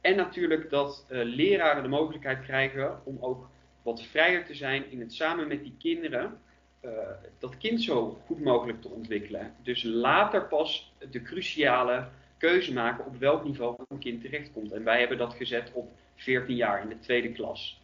[0.01, 3.49] En natuurlijk dat uh, leraren de mogelijkheid krijgen om ook
[3.81, 6.39] wat vrijer te zijn in het samen met die kinderen
[6.81, 6.91] uh,
[7.39, 9.55] dat kind zo goed mogelijk te ontwikkelen.
[9.63, 12.07] Dus later pas de cruciale
[12.41, 14.71] keuze maken op welk niveau een kind terechtkomt.
[14.71, 17.81] En wij hebben dat gezet op 14 jaar in de tweede klas.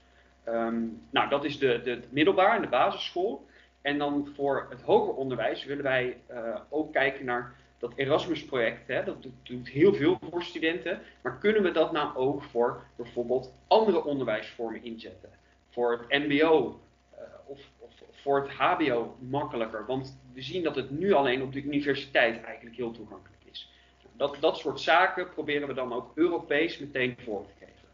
[0.47, 3.45] Um, nou, dat is de, de, middelbaar en de basisschool.
[3.81, 9.05] En dan voor het hoger onderwijs willen wij uh, ook kijken naar dat Erasmus-project.
[9.05, 11.01] Dat doet, heel veel voor studenten.
[11.21, 15.29] Maar kunnen we dat nou ook voor bijvoorbeeld andere onderwijsvormen inzetten?
[15.69, 16.79] Voor het MBO
[17.13, 19.85] uh, of, of, voor het HBO makkelijker.
[19.85, 23.36] Want we zien dat het nu alleen op de universiteit eigenlijk heel toegankelijk.
[24.17, 27.87] Dat, dat soort zaken proberen we dan ook Europees meteen voor te geven.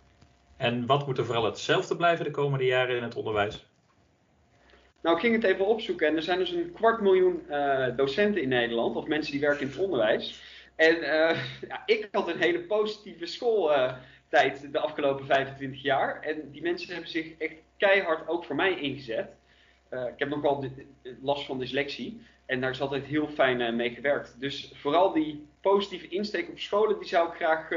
[0.58, 3.66] En wat moet er vooral hetzelfde blijven de komende jaren in het onderwijs?
[5.02, 8.42] Nou, ik ging het even opzoeken en er zijn dus een kwart miljoen uh, docenten
[8.42, 10.42] in Nederland, of mensen die werken in het onderwijs.
[10.76, 16.22] En uh, ja, ik had een hele positieve schooltijd de afgelopen 25 jaar.
[16.22, 19.28] En die mensen hebben zich echt keihard ook voor mij ingezet.
[19.94, 20.66] Uh, ik heb nogal
[21.22, 24.36] last van dyslexie en daar is altijd heel fijn mee gewerkt.
[24.40, 27.68] Dus vooral die positieve insteek op scholen, die zou ik graag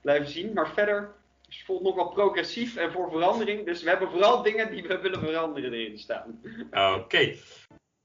[0.00, 0.52] blijven zien.
[0.52, 1.10] Maar verder
[1.52, 3.64] dus voelt nogal progressief en voor verandering.
[3.64, 6.40] Dus we hebben vooral dingen die we willen veranderen erin staan.
[7.00, 7.34] Oké.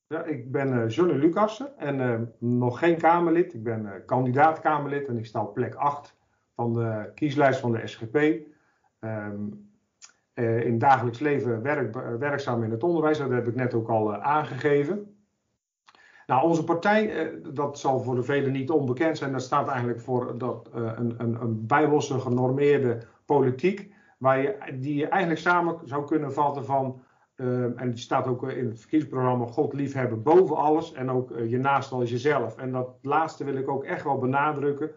[0.07, 3.53] Ja, ik ben uh, Johnny Lucassen en uh, nog geen Kamerlid.
[3.53, 6.15] Ik ben uh, kandidaat Kamerlid en ik sta op plek 8
[6.55, 8.15] van de kieslijst van de SGP.
[8.99, 9.66] Um,
[10.37, 14.15] ehm, in dagelijks leven werk, werkzaam in het onderwijs, dat heb ik net ook al
[14.15, 15.15] aangegeven.
[16.27, 20.37] Nou, onze partij, dat zal voor de velen niet onbekend zijn, dat staat eigenlijk voor
[20.37, 26.33] dat, een, een, een bijbelse genormeerde politiek, waar je, die je eigenlijk samen zou kunnen
[26.33, 27.01] vatten van
[27.37, 31.51] Uh, en die staat ook in het verkiezingsprogramma God liefhebben boven alles en ook uh,
[31.51, 32.57] je naast als jezelf.
[32.57, 34.91] En dat laatste wil ik ook echt wel benadrukken.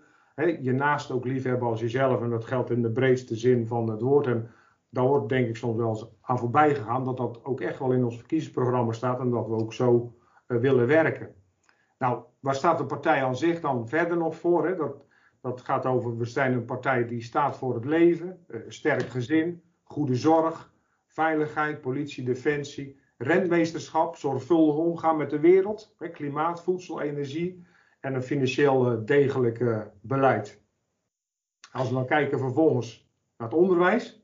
[0.60, 4.00] je naast ook liefhebben als jezelf en dat geldt in de breedste zin van het
[4.00, 4.26] woord.
[4.26, 4.48] En
[4.90, 7.92] daar wordt denk ik soms wel eens aan voorbij gegaan dat dat ook echt wel
[7.92, 10.14] in ons verkiezingsprogramma staat en dat we ook zo
[10.48, 11.34] uh, willen werken.
[11.98, 14.66] Nou, waar staat de partij aan zich dan verder nog voor?
[14.66, 14.76] Hè?
[14.76, 15.04] Dat,
[15.40, 20.14] dat gaat over, we zijn een partij die staat voor het leven, sterk gezin, goede
[20.14, 20.72] zorg,
[21.06, 27.64] veiligheid, politie, defensie, rentmeesterschap, zorgvuldig omgaan met de wereld, klimaat, voedsel, energie
[28.00, 30.62] en een financieel eh, degelijk eh, beleid.
[31.72, 34.19] Als we dan kijken vervolgens naar het onderwijs.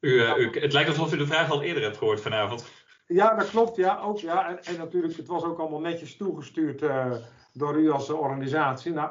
[0.00, 2.64] Uh, u, het lijkt alsof u de vraag al eerder hebt gehoord vanavond.
[3.06, 3.76] Ja, dat klopt.
[3.76, 4.48] Ja, ook, ja.
[4.48, 6.84] En, en natuurlijk, het was ook allemaal netjes toegestuurd
[7.52, 8.92] door u als organisatie.
[8.92, 9.10] Nou,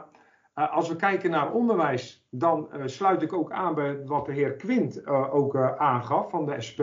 [0.55, 4.55] uh, als we kijken naar onderwijs, dan sluit ik ook aan bij wat de heer
[4.55, 6.81] Quint ook aangaf van de SP.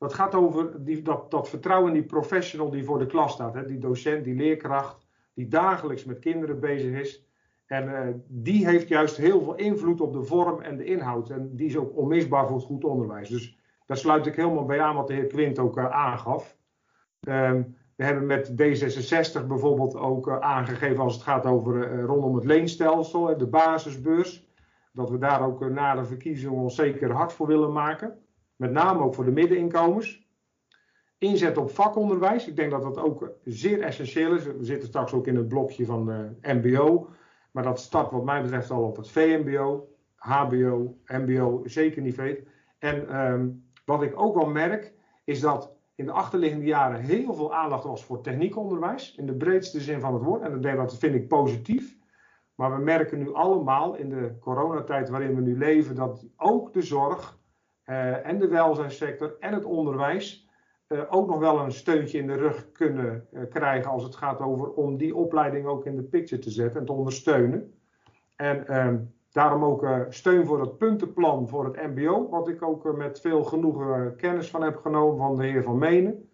[0.00, 3.54] Dat gaat over die, dat, dat vertrouwen in die professional die voor de klas staat.
[3.54, 3.64] Hè?
[3.64, 7.29] Die docent, die leerkracht, die dagelijks met kinderen bezig is.
[7.70, 11.30] En die heeft juist heel veel invloed op de vorm en de inhoud.
[11.30, 13.28] En die is ook onmisbaar voor het goed onderwijs.
[13.28, 16.56] Dus daar sluit ik helemaal bij aan wat de heer Quint ook aangaf.
[17.20, 17.62] Ehm,
[17.96, 23.38] we hebben met D66 bijvoorbeeld ook uh, aangegeven als het gaat over rondom het leenstelsel,
[23.38, 24.48] de basisbeurs.
[24.92, 28.18] Dat we daar ook na de verkiezingen ons zeker hard voor willen maken.
[28.56, 30.28] Met name ook voor de middeninkomens.
[31.18, 32.48] Inzet op vakonderwijs.
[32.48, 34.44] Ik denk dat dat ook zeer essentieel is.
[34.44, 37.08] We zitten straks ook in het blokje van MBO.
[37.50, 42.36] Maar dat start wat mij betreft al op het VMBO, HBO, MBO, zeker niet veel.
[42.78, 44.92] En um, wat ik ook wel merk,
[45.24, 49.14] is dat in de achterliggende jaren heel veel aandacht was voor techniekonderwijs.
[49.14, 50.42] In de breedste zin van het woord.
[50.42, 51.98] En dat vind ik positief.
[52.54, 56.82] Maar we merken nu allemaal in de coronatijd waarin we nu leven dat ook de
[56.82, 57.38] zorg
[57.82, 60.48] eh, en de welzijnssector en het onderwijs
[61.08, 64.70] ook nog wel een steuntje in de rug kunnen eh, krijgen als het gaat over
[64.72, 67.74] om die opleiding ook in de picture te zetten en te ondersteunen.
[68.36, 68.96] En ehm,
[69.32, 73.44] Daarom ook uh, steun voor het puntenplan voor het MBO, wat ik ook met veel
[73.44, 76.28] genoegen kennis van heb genomen van de heer Van Menen.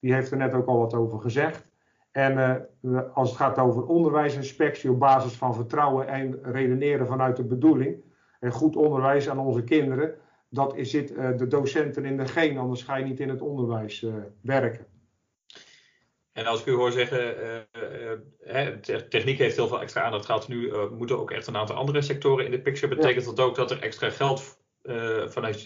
[0.00, 1.66] Die heeft er net ook al wat over gezegd.
[2.10, 2.68] En
[3.14, 7.96] als het gaat over onderwijsinspectie op basis van vertrouwen en redeneren vanuit de bedoeling.
[8.40, 10.14] En goed onderwijs aan onze kinderen,
[10.52, 14.06] dat is, zit de docenten in de geen, anders ga je niet in het onderwijs
[14.40, 14.86] werken.
[16.32, 17.36] En als ik u hoor zeggen,
[18.46, 18.66] uh,
[19.08, 20.48] techniek heeft heel veel extra aandacht gehad.
[20.48, 22.94] Nu moeten ook echt een aantal andere sectoren in de picture.
[22.94, 24.60] Betekent dat ook dat er extra geld
[25.26, 25.62] vanuit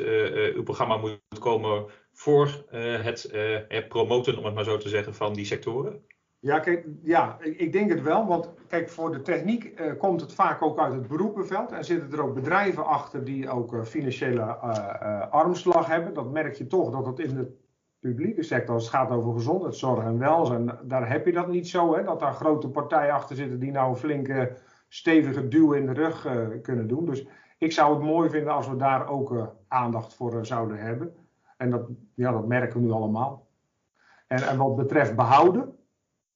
[0.54, 3.28] uw programma moet komen voor het,
[3.68, 6.04] het, promoten, om het maar zo te zeggen, van die sectoren?
[6.46, 8.26] Ja, kijk, ja, ik denk het wel.
[8.26, 11.72] Want kijk, voor de techniek komt het vaak ook uit het beroepenveld.
[11.72, 14.42] En zitten er ook bedrijven achter die ook financiële
[15.30, 16.14] armslag hebben.
[16.14, 17.56] Dat merk je toch dat het in de
[17.98, 21.94] publieke sector, als het gaat over gezondheidszorg en welzijn, daar heb je dat niet zo,
[21.94, 24.56] hè, dat daar grote partijen achter zitten die nou een flinke
[24.88, 26.28] stevige duw in de rug
[26.62, 27.06] kunnen doen.
[27.06, 27.26] Dus
[27.58, 31.14] ik zou het mooi vinden als we daar ook aandacht voor zouden hebben.
[31.56, 33.46] En dat, ja, dat merken we nu allemaal.
[34.26, 35.75] En, en wat betreft behouden,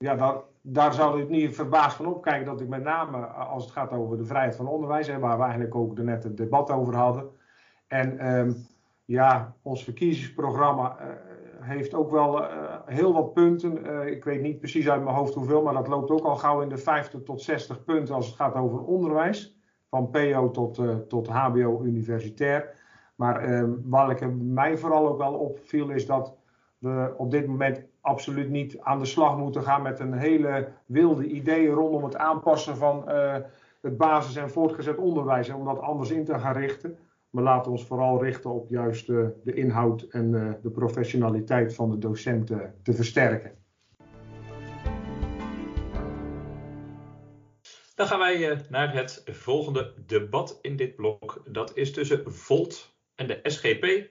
[0.04, 3.72] ja, daar, daar zou ik niet verbaasd van opkijken dat ik met name als het
[3.72, 6.94] gaat over de vrijheid van onderwijs, hè, waar we eigenlijk ook net het debat over
[6.94, 7.30] hadden.
[7.86, 8.66] En um,
[9.04, 10.96] ja, ons verkiezingsprogramma
[11.60, 14.06] heeft ook wel uh, heel wat punten.
[14.06, 16.68] Ik weet niet precies uit mijn hoofd hoeveel, maar dat loopt ook al gauw in
[16.68, 19.58] de 50 tot 60 punten als het gaat over onderwijs.
[19.88, 22.74] Van PO tot, tot HBO universitair.
[23.14, 26.36] Maar waar ik mij vooral ook wel opviel is dat
[26.78, 31.26] we op dit moment absoluut niet aan de slag moeten gaan met een hele wilde
[31.26, 33.08] ideeën rondom het aanpassen van
[33.80, 35.48] het basis- en voortgezet onderwijs.
[35.48, 36.98] En om dat anders in te gaan richten.
[37.30, 41.74] Maar laten we ons vooral richten op juist de, de inhoud en de, de professionaliteit
[41.74, 43.58] van de docenten te versterken.
[47.94, 51.42] Dan gaan wij eh, naar het volgende debat in dit blok.
[51.46, 54.08] Dat is tussen Volt en de SGP.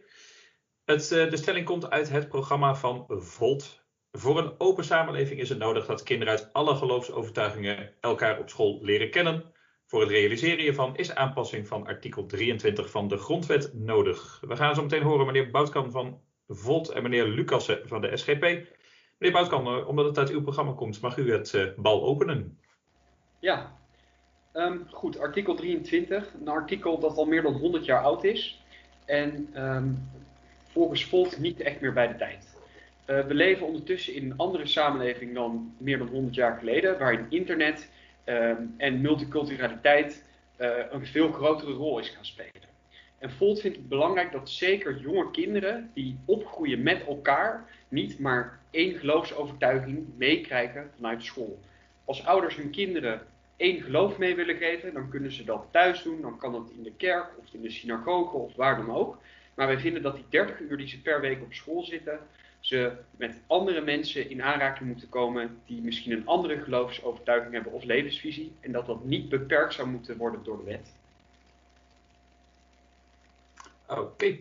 [0.89, 3.83] Het, eh, de stelling komt uit het programma van Volt.
[4.11, 8.79] Voor een open samenleving is het nodig dat kinderen uit alle geloofsovertuigingen elkaar op school
[8.81, 9.43] leren kennen.
[9.85, 14.39] Voor het realiseren hiervan is aanpassing van artikel 23 van de Grondwet nodig.
[14.47, 18.41] We gaan zo meteen horen meneer Boutkan van Volt en meneer Lucassen van de SGP.
[18.41, 22.59] Meneer Boutkan, eh, omdat het uit uw programma komt, mag u het uh, bal openen?
[23.39, 23.77] Ja,
[24.53, 25.19] um, goed.
[25.19, 28.63] Artikel 23, een artikel dat al meer dan 100 jaar oud is.
[29.05, 30.09] En um,
[30.71, 32.57] volgens Volt niet echt meer bij de tijd.
[33.05, 37.89] we leven ondertussen in een andere samenleving dan meer dan 100 jaar geleden, waarin internet
[38.23, 40.23] ehm, en multiculturaliteit
[40.91, 42.69] een veel grotere rol is gaan spelen.
[43.19, 48.59] En Volt vindt het belangrijk dat zeker jonge kinderen die opgroeien met elkaar niet maar
[48.71, 51.59] één geloofsovertuiging meekrijgen vanuit school.
[52.05, 53.21] Als ouders hun kinderen
[53.57, 56.21] één geloof mee willen geven, dan kunnen ze dat thuis doen.
[56.21, 59.17] Dan kan dat in de kerk of in de synagoge of waar dan ook.
[59.59, 62.19] Maar wij vinden dat die 30 uur die ze per week op school zitten,
[62.59, 67.83] ze met andere mensen in aanraking moeten komen die misschien een andere geloofsovertuiging hebben of
[67.83, 68.55] levensvisie.
[68.59, 70.93] En dat dat niet beperkt zou moeten worden door de wet.
[73.87, 74.37] Oké.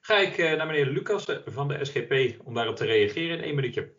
[0.00, 3.54] Ga ik eh, naar meneer Lucas van de SGP om daarop te reageren in één
[3.54, 3.92] minuutje.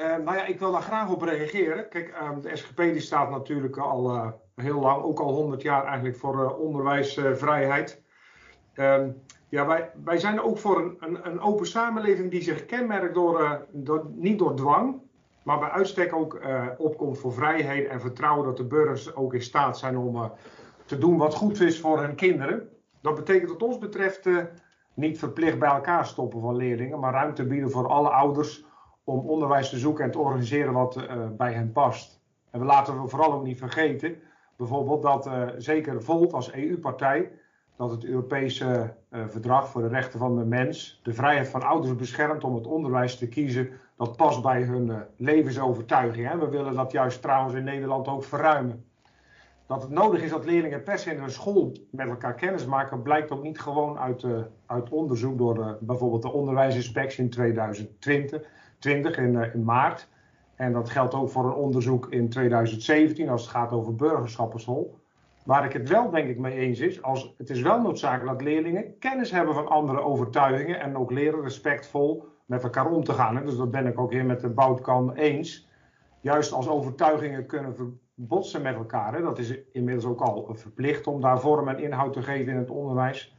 [0.00, 1.88] Uh, nou ja, ik wil daar graag op reageren.
[1.88, 5.84] Kijk, ehm, de SGP die staat natuurlijk al uh, heel lang, ook al 100 jaar
[5.84, 8.04] eigenlijk voor onderwijsvrijheid.
[8.74, 9.10] Ehm,
[9.48, 13.66] ja, wij, wij zijn ook voor een, een, een open samenleving die zich kenmerkt door,
[13.72, 15.00] door, niet door dwang,
[15.42, 16.40] maar bij uitstek ook
[16.78, 20.32] opkomt voor vrijheid en vertrouwen dat de burgers ook in staat zijn om
[20.86, 22.68] te doen wat goed is voor hun kinderen.
[23.00, 24.44] Dat betekent wat ons betreft uh,
[24.94, 28.64] niet verplicht bij elkaar stoppen van leerlingen, maar ruimte bieden voor alle ouders
[29.04, 32.20] om onderwijs te zoeken en te organiseren wat uh, bij hen past.
[32.50, 34.16] En we laten we vooral ook niet vergeten,
[34.56, 37.32] bijvoorbeeld dat uh, zeker Volt als EU-partij,
[37.76, 42.44] dat het Europese verdrag voor de rechten van de mens de vrijheid van ouders beschermt
[42.44, 46.28] om het onderwijs te kiezen dat past bij hun levensovertuiging.
[46.28, 46.38] Hè.
[46.38, 48.84] We willen dat juist trouwens in Nederland ook verruimen.
[49.66, 53.02] Dat het nodig is dat leerlingen per se in hun school met elkaar kennis maken,
[53.02, 58.42] blijkt ook niet gewoon uit, uh, uit onderzoek door bijvoorbeeld de onderwijsinspectie in 2020
[58.78, 60.08] 20 in, maart.
[60.54, 64.98] En dat geldt ook voor een onderzoek in 2017 als het gaat over burgerschappenschool.
[65.46, 68.48] Waar ik het wel denk ik mee eens is, als, het is wel noodzakelijk dat
[68.48, 73.44] leerlingen kennis hebben van andere overtuigingen en ook leren respectvol met elkaar om te gaan.
[73.44, 75.68] Dus dat ben ik ook hier met de Boutkan eens.
[76.20, 79.14] Juist als overtuigingen kunnen botsen met elkaar.
[79.14, 79.22] Hè.
[79.22, 82.70] Dat is inmiddels ook al verplicht om daar vorm en inhoud te geven in het
[82.70, 83.36] onderwijs.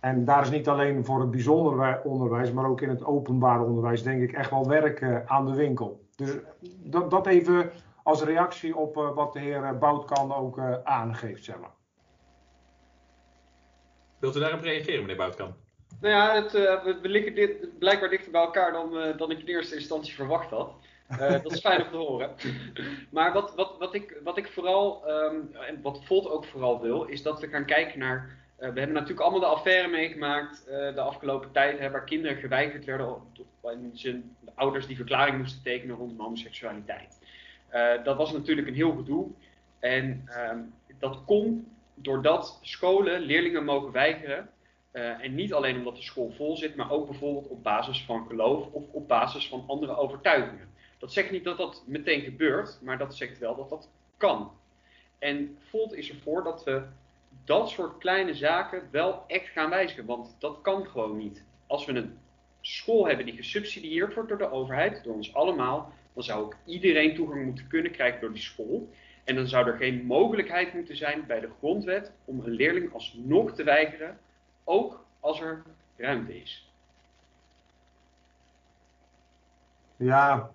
[0.00, 4.02] En daar is niet alleen voor het bijzonder onderwijs, maar ook in het openbaar onderwijs,
[4.02, 6.04] denk ik, echt wel werk uh, aan de winkel.
[6.16, 6.38] Dus
[6.84, 7.70] dat, dat even
[8.02, 11.74] als reactie op uh, wat de heer Boutkan ook uh, aangeeft, zeg maar.
[14.18, 15.54] Wilt u daarop reageren, meneer Boutkan?
[16.00, 19.46] Nou ja, het, we, we liggen dit, blijkbaar dichter bij elkaar dan, dan ik in
[19.46, 20.74] eerste instantie verwacht had.
[21.20, 22.34] Uh, dat is fijn om te horen.
[23.10, 27.04] maar wat, wat, wat, ik, wat ik vooral, um, en wat Volt ook vooral wil,
[27.04, 28.40] is dat we gaan kijken naar.
[28.58, 32.36] Uh, we hebben natuurlijk allemaal de affaire meegemaakt uh, de afgelopen tijd, hè, waar kinderen
[32.36, 33.16] geweigerd werden,
[33.62, 37.18] en zijn ouders die verklaring moesten tekenen rondom homoseksualiteit.
[38.04, 39.30] Dat was natuurlijk een heel gedoe.
[39.78, 44.48] En um, dat kon doordat scholen leerlingen mogen weigeren.
[44.92, 48.66] en niet alleen omdat de school vol zit, maar ook bijvoorbeeld op basis van geloof
[48.72, 50.68] of op basis van andere overtuigingen.
[50.98, 54.52] Dat zegt niet dat dat meteen gebeurt, maar dat zegt wel dat dat kan.
[55.18, 56.82] En Volt is ervoor dat we
[57.44, 61.44] dat soort kleine zaken wel echt gaan wijzigen, want dat kan gewoon niet.
[61.66, 62.18] Als we een
[62.60, 67.14] school hebben die gesubsidieerd wordt door de overheid, door ons allemaal, dan zou ook iedereen
[67.14, 68.90] toegang moeten kunnen krijgen door die school.
[69.24, 73.52] En dan zou er geen mogelijkheid moeten zijn bij de grondwet om een leerling alsnog
[73.52, 74.18] te weigeren,
[74.64, 75.62] ook als er
[75.96, 76.72] ruimte is.
[79.96, 80.50] Ja,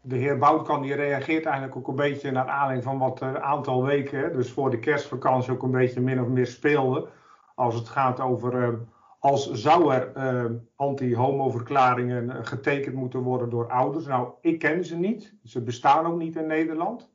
[0.00, 3.84] de heer Boutkan die reageert eigenlijk ook een beetje naar aanleiding van wat een aantal
[3.84, 7.08] weken, dus voor de kerstvakantie ook een beetje min of meer speelde.
[7.54, 8.74] Als het gaat over uh,
[9.24, 14.06] als zou er uh, anti-homo-verklaringen getekend moeten worden door ouders.
[14.06, 15.34] Nou, ik ken ze niet.
[15.42, 17.10] Ze bestaan ook niet in Nederland.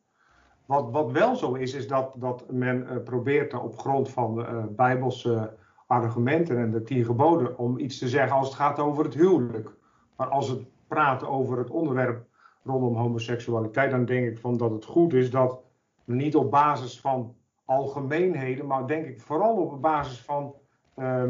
[0.66, 4.68] Wat, wat wel zo is, is dat, dat men uh, probeert op grond van de
[4.70, 5.54] bijbelse
[5.88, 9.72] argumenten en de tien geboden om iets te zeggen als het gaat over het huwelijk.
[10.16, 12.26] Maar als het praat over het onderwerp
[12.64, 15.60] rondom homoseksualiteit, dan denk ik van dat het goed is dat
[16.04, 20.54] niet op basis van algemeenheden, maar denk ik vooral op basis van
[20.96, 21.24] uh,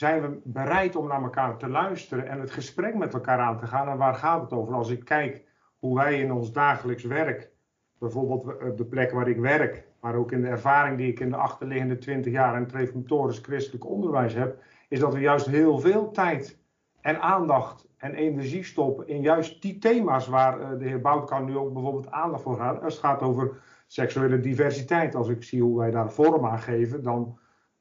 [0.00, 3.66] zijn we bereid om naar elkaar te luisteren en het gesprek met elkaar aan te
[3.66, 3.88] gaan.
[3.88, 4.74] En waar gaat het over?
[4.74, 5.44] Als ik kijk
[5.78, 7.50] hoe wij in ons dagelijks werk,
[7.98, 11.30] bijvoorbeeld op de plek waar ik werk, maar ook in de ervaring die ik in
[11.30, 15.78] de achterliggende 20 jaar in het reformatorisch christelijk onderwijs heb, is dat we juist heel
[15.78, 16.58] veel tijd
[17.00, 21.56] en aandacht en energie stoppen in juist die thema's waar uh, de heer Boutkan nu
[21.56, 22.82] ook bijvoorbeeld aandacht voor gaat.
[22.82, 27.02] Als het gaat over seksuele diversiteit, als ik zie hoe wij daar vorm aan geven,
[27.02, 27.38] dan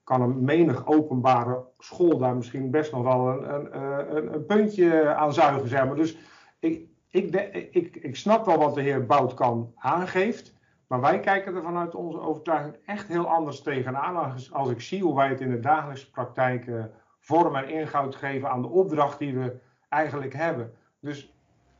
[0.10, 5.16] kan een menig openbare school daar misschien best nog wel een, een, eh, een, puntje
[5.16, 5.70] aan zuigen.
[5.70, 5.96] Zeg maar.
[5.96, 6.18] Dus
[6.60, 7.36] ik, ik,
[7.72, 10.54] ik, ik snap wel wat de heer Boutkan aangeeft.
[10.88, 14.36] Maar wij kijken er vanuit onze overtuiging echt heel anders tegenaan.
[14.52, 16.84] Als, ik zie hoe wij het in de dagelijkse praktijk uh,
[17.20, 20.74] vorm en inhoud geven aan de opdracht die we eigenlijk hebben.
[21.00, 21.34] Dus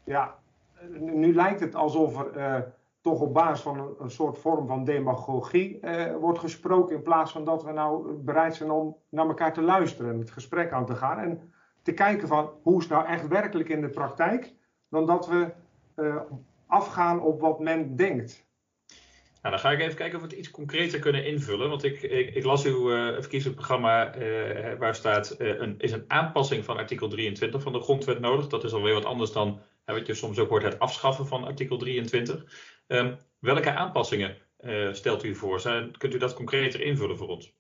[0.04, 0.36] ja,
[1.00, 2.68] nu lijkt het alsof er uh,
[3.02, 6.96] toch op basis van een, een soort vorm van demagogie uh, wordt gesproken.
[6.96, 10.32] In plaats van dat we nou bereid zijn om naar elkaar te luisteren en het
[10.32, 11.20] gesprek aan te gaan.
[11.20, 14.54] En te kijken van hoe is het nou echt werkelijk in de praktijk.
[14.90, 15.52] Dan dat we
[15.96, 16.16] uh,
[16.68, 18.48] afgaan op wat men denkt.
[19.42, 21.70] Nou, dan ga ik even kijken of we het iets concreter kunnen invullen.
[21.70, 26.78] Want ik, ik, las uw uh, verkiezingsprogramma uh, waar staat, een, is een aanpassing van
[26.78, 28.48] artikel 23 van de grondwet nodig.
[28.48, 31.78] Dat is alweer wat anders dan wat je soms ook hoort, het afschaffen van artikel
[31.78, 32.46] 23.
[32.90, 34.38] Ehm, welke aanpassingen
[34.92, 35.60] stelt u voor?
[35.60, 37.54] Zijn, kunt u dat concreter invullen voor ons?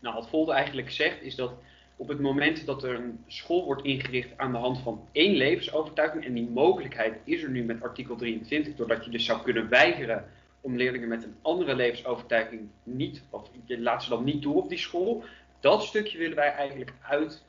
[0.00, 1.54] Nou, wat Volde eigenlijk zegt is dat
[1.96, 6.24] op het moment dat er een school wordt ingericht aan de hand van één levensovertuiging,
[6.24, 10.24] en die mogelijkheid is er nu met artikel 23, doordat je dus zou kunnen weigeren
[10.60, 14.68] om leerlingen met een andere levensovertuiging niet, of je laat ze dan niet toe op
[14.68, 15.24] die school,
[15.60, 17.44] dat stukje willen wij eigenlijk uit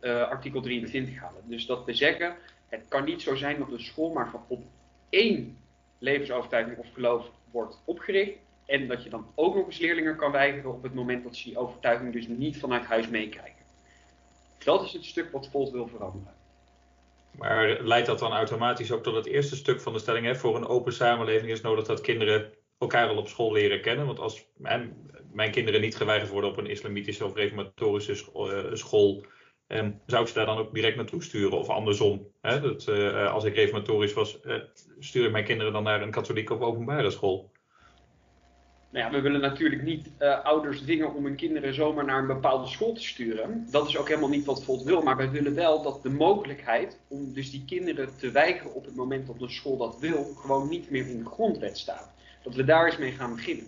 [0.00, 1.42] uh, artikel 23 halen.
[1.44, 2.36] Dus dat we zeggen,
[2.68, 4.62] het kan niet zo zijn dat een school maar van op
[5.08, 5.58] één
[6.04, 8.38] levensovertuiging of geloof wordt opgericht.
[8.66, 11.48] En dat je dan ook nog eens leerlingen kan weigeren op het moment dat ze
[11.48, 13.62] die overtuiging dus niet vanuit huis meekrijgen.
[14.64, 16.34] Dat is het stuk wat Volt wil veranderen.
[17.30, 20.26] Maar leidt dat dan automatisch ook tot het eerste stuk van de stelling?
[20.26, 20.34] Hè?
[20.34, 24.06] Voor een open samenleving is nodig dat kinderen elkaar al op school leren kennen.
[24.06, 29.24] Want als mijn, mijn kinderen niet geweigerd worden op een islamitische of reformatorische eh, school,
[29.66, 31.58] eh, zou ik ze daar dan ook direct naartoe sturen?
[31.58, 32.26] Of andersom?
[32.40, 32.60] Hè?
[32.60, 34.54] Dat, uh, als ik reformatorisch was, uh,
[34.98, 37.52] stuur ik mijn kinderen dan naar een katholieke of openbare school?
[38.90, 42.26] Nou ja, we willen natuurlijk niet uh, ouders dwingen om hun kinderen zomaar naar een
[42.26, 43.66] bepaalde school te sturen.
[43.70, 45.02] Dat is ook helemaal niet wat Volt wil.
[45.02, 48.94] Maar wij willen wel dat de mogelijkheid om dus die kinderen te weigeren op het
[48.94, 52.12] moment dat een school dat wil, gewoon niet meer in de grondwet staat.
[52.42, 53.66] Dat we daar eens mee gaan beginnen.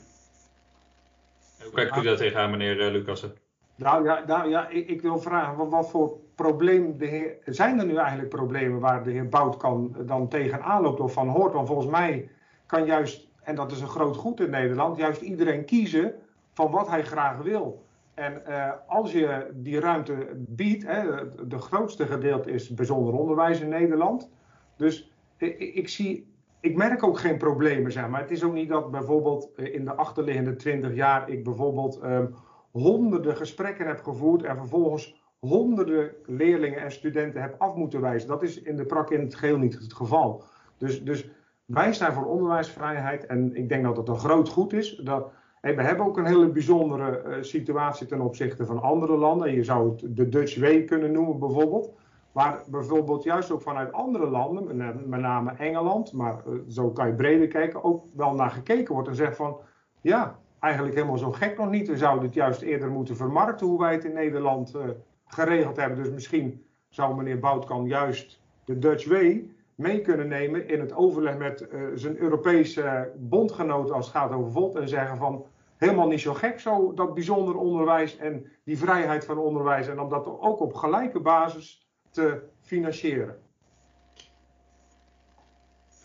[1.63, 3.46] Hoe kijkt u daar tegenaan, meneer Lucassen?
[3.77, 6.97] Nou ja, nou, ja ik, ik, wil vragen, wat, voor probleem
[7.45, 11.53] zijn er nu eigenlijk problemen waar de heer Boutkan dan tegenaan loopt of van hoort?
[11.53, 12.31] Want volgens mij
[12.67, 16.15] kan juist en dat is een groot goed in Nederland, juist iedereen kiezen
[16.53, 17.85] van wat hij graag wil.
[18.15, 21.03] En uh, als je die ruimte biedt, hè,
[21.49, 24.31] de grootste gedeelte is bijzonder onderwijs in Nederland.
[24.77, 26.27] Dus ik, ik, zie,
[26.61, 28.21] ik merk ook geen problemen, zeg maar.
[28.21, 32.35] Het is ook niet dat bijvoorbeeld eh, in de achterliggende 20 jaar ik bijvoorbeeld um,
[32.77, 38.29] honderden gesprekken heb gevoerd en vervolgens honderden leerlingen en studenten heb af moeten wijzen.
[38.29, 40.43] Dat is in de praktijk in het geheel niet het geval.
[40.79, 41.29] Dus, dus
[41.65, 44.97] wij staan voor onderwijsvrijheid en ik denk dat dat een groot goed is.
[44.97, 49.53] Dat, we hebben ook een hele bijzondere uh, situatie ten opzichte van andere landen.
[49.53, 51.91] Je zou het de Dutch Way kunnen noemen bijvoorbeeld.
[52.33, 54.77] Waar bijvoorbeeld juist ook vanuit andere landen,
[55.09, 59.09] met name Engeland, maar uh, zo kan je breder kijken, ook wel naar gekeken wordt
[59.09, 59.57] en zegt van
[60.01, 61.89] ja, eigenlijk helemaal zo gek nog niet.
[61.89, 64.83] We zouden het juist eerder moeten vermarkten hoe wij het in Nederland uh,
[65.27, 66.03] geregeld hebben.
[66.03, 71.37] Dus misschien zou meneer Boutkan juist de Dutch Way mee kunnen nemen in het overleg
[71.37, 75.47] met uh, zijn Europese bondgenoten als het gaat over Volt en zeggen van
[75.77, 80.09] helemaal niet zo gek zo dat bijzonder onderwijs en die vrijheid van onderwijs en om
[80.09, 83.37] dat ook op gelijke basis te financieren.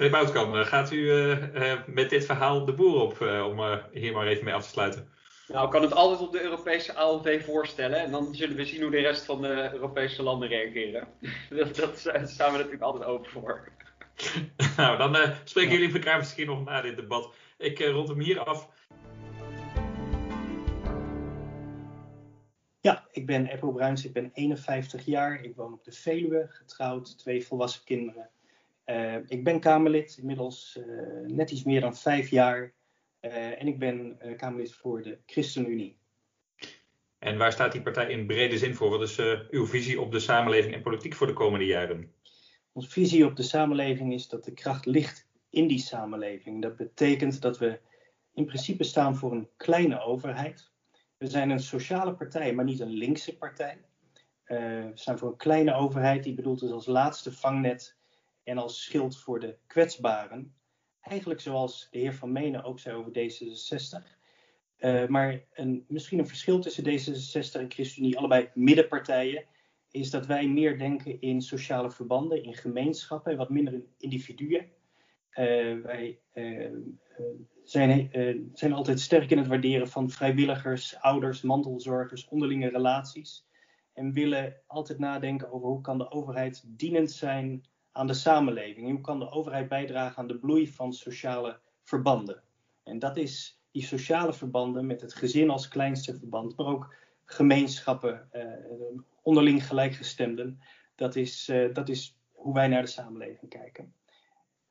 [0.01, 4.13] Meneer Boutkamp, eh, gaat u uh, uh, met dit verhaal de boer op om hier
[4.13, 5.09] maar even mee af te sluiten?
[5.47, 7.99] Nou, ik kan het altijd op de Europese ALV voorstellen.
[7.99, 11.07] En dan zullen we zien hoe de rest van de Europese landen reageren.
[11.49, 13.71] dat, dat staan we natuurlijk altijd open voor.
[14.77, 17.33] nou, dan uh, spreken jullie elkaar misschien nog na dit debat.
[17.57, 18.69] Ik uh, rond hem hier af.
[22.79, 25.43] Ja, ik ben Eppo Bruins, ik ben 51 jaar.
[25.43, 28.29] Ik woon op de Veluwe, getrouwd, twee volwassen kinderen.
[28.91, 30.79] Uh, ik ben Kamerlid, inmiddels
[31.25, 32.73] net iets meer dan vijf jaar.
[33.21, 35.97] Uh, en ik ben Kamerlid voor de ChristenUnie.
[37.19, 38.89] En waar staat die partij in brede zin voor?
[38.89, 39.19] Wat is
[39.49, 42.13] uw visie op de samenleving en politiek voor de komende jaren?
[42.71, 46.61] Onze visie op de samenleving is dat de kracht ligt in die samenleving.
[46.61, 47.79] Dat betekent dat we
[48.33, 50.71] in principe staan voor een kleine overheid.
[51.17, 53.77] We zijn een sociale partij, maar niet een linkse partij.
[54.45, 57.99] we staan voor een kleine overheid die bedoeld is als laatste vangnet
[58.51, 60.53] en als schild voor de kwetsbaren
[60.99, 64.19] eigenlijk zoals de heer Van Menen ook zei over D66.
[64.79, 69.45] Uh, maar een, misschien een verschil tussen D66 en ChristenUnie, allebei middenpartijen,
[69.91, 74.65] is dat wij meer denken in sociale verbanden, in gemeenschappen, en wat minder in individuen.
[75.31, 76.71] Uh, wij uh,
[77.63, 78.09] zijn,
[78.53, 83.47] zijn altijd sterk in het waarderen van vrijwilligers, ouders, mantelzorgers, onderlinge relaties.
[83.93, 88.89] En willen altijd nadenken over hoe kan de overheid dienend zijn aan de samenleving?
[88.89, 92.43] Hoe kan de overheid bijdragen aan de bloei van sociale verbanden?
[92.83, 98.27] En dat is die sociale verbanden met het gezin als kleinste verband, maar ook gemeenschappen,
[98.31, 98.43] eh,
[99.21, 100.59] onderling gelijkgestemden.
[100.95, 103.93] Dat is, uh, dat is hoe wij naar de samenleving kijken.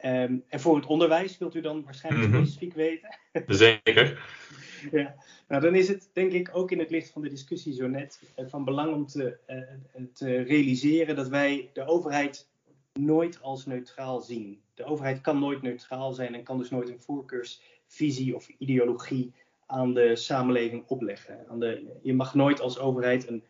[0.05, 2.45] Um, en voor het onderwijs wilt u dan waarschijnlijk mm -hmm.
[2.45, 3.19] specifiek weten?
[3.47, 4.23] Zeker.
[4.91, 5.15] ja,
[5.49, 8.23] nou dan is het denk ik ook in het licht van de discussie zo net
[8.39, 12.50] uh, van belang om te, uh, te realiseren dat wij de overheid
[13.05, 14.63] nooit als neutraal zien.
[14.75, 19.33] De overheid kan nooit neutraal zijn en kan dus nooit een voorkeursvisie of ideologie
[19.67, 21.49] aan de samenleving opleggen.
[21.49, 23.45] Aan de, je mag nooit als overheid een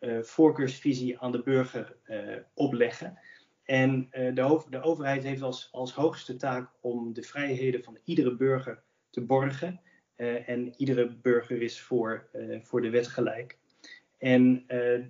[0.00, 3.18] uh, voorkeursvisie aan de burger uh, opleggen.
[3.64, 8.82] En de, de, overheid heeft als, als hoogste taak om de vrijheden van iedere burger
[9.10, 9.80] te borgen.
[10.46, 12.28] en iedere burger is voor,
[12.62, 13.58] voor de wet gelijk.
[14.18, 14.66] En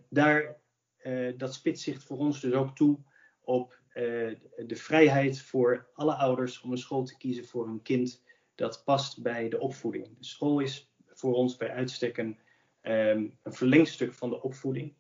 [0.09, 0.57] daar,
[1.37, 2.99] dat spitst zich voor ons dus ook toe
[3.41, 8.23] op de vrijheid voor alle ouders om een school te kiezen voor hun kind
[8.55, 10.19] dat past bij de opvoeding.
[10.19, 12.39] De school is voor ons bij uitstek een,
[12.83, 14.95] um, een verlengstuk van de opvoeding.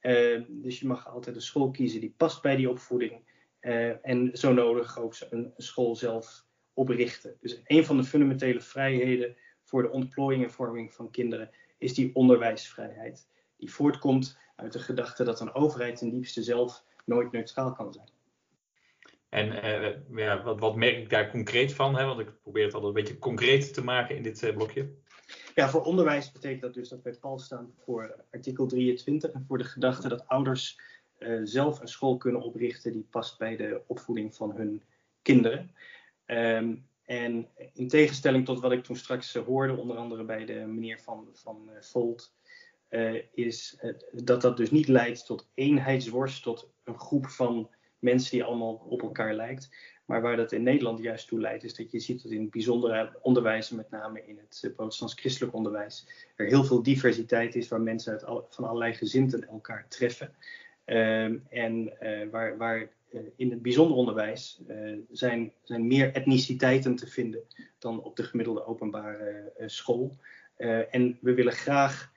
[0.00, 3.20] Uh, dus je mag altijd een school kiezen die past bij die opvoeding.
[3.60, 6.44] Uh, en zo nodig ook een, een, school zelf
[6.74, 7.36] oprichten.
[7.40, 12.14] Dus een van de fundamentele vrijheden voor de ontplooiing en vorming van kinderen is die
[12.14, 13.28] onderwijsvrijheid.
[13.56, 18.08] Die voortkomt uit de gedachte dat een overheid ten diepste zelf nooit neutraal kan zijn.
[19.36, 19.52] En
[20.14, 21.96] ja, wat, wat, merk ik daar concreet van?
[21.96, 22.04] Hè?
[22.04, 24.90] Want ik probeer het altijd een beetje concreet te maken in dit uh, blokje.
[25.54, 29.58] Ja, voor onderwijs betekent dat dus dat wij pal staan voor artikel 23 en voor
[29.58, 30.80] de gedachte dat ouders
[31.18, 34.82] uh, zelf een school kunnen oprichten die past bij de opvoeding van hun
[35.22, 35.70] kinderen.
[36.26, 41.00] Um, en in tegenstelling tot wat ik toen straks hoorde, onder andere bij de meneer
[41.00, 42.34] van, van Volt,
[43.32, 43.80] is
[44.12, 47.70] dat dat dus niet leidt tot eenheidsworst, tot een groep van
[48.06, 49.68] mensen die allemaal op elkaar lijkt.
[50.06, 52.50] Maar waar dat in Nederland juist toe leidt, is dat je ziet dat in het
[52.50, 57.80] bijzondere onderwijs, met name in het uh, protestants-christelijk onderwijs, er heel veel diversiteit is waar
[57.80, 60.34] mensen uit van allerlei gezinten elkaar treffen.
[60.84, 64.60] Um, en uh, waar, waar uh, in het bijzonder onderwijs
[65.10, 67.42] zijn, zijn meer etniciteiten te vinden
[67.78, 70.16] dan op de gemiddelde openbare school.
[70.90, 72.12] en we willen graag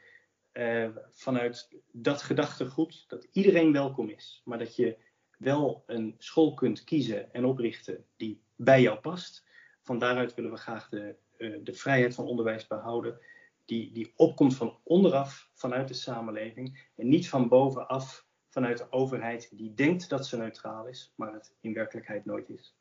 [1.12, 4.98] vanuit dat gedachtegoed dat iedereen welkom is, maar dat je
[5.40, 9.46] wel een school kunt kiezen en oprichten die bij jou past.
[9.82, 13.20] Van daaruit willen we graag de, uh, de vrijheid van onderwijs behouden,
[13.66, 19.50] die, die opkomt van onderaf, vanuit de samenleving, en niet van bovenaf, vanuit de overheid,
[19.52, 22.76] die denkt dat ze neutraal is, maar het in werkelijkheid nooit is.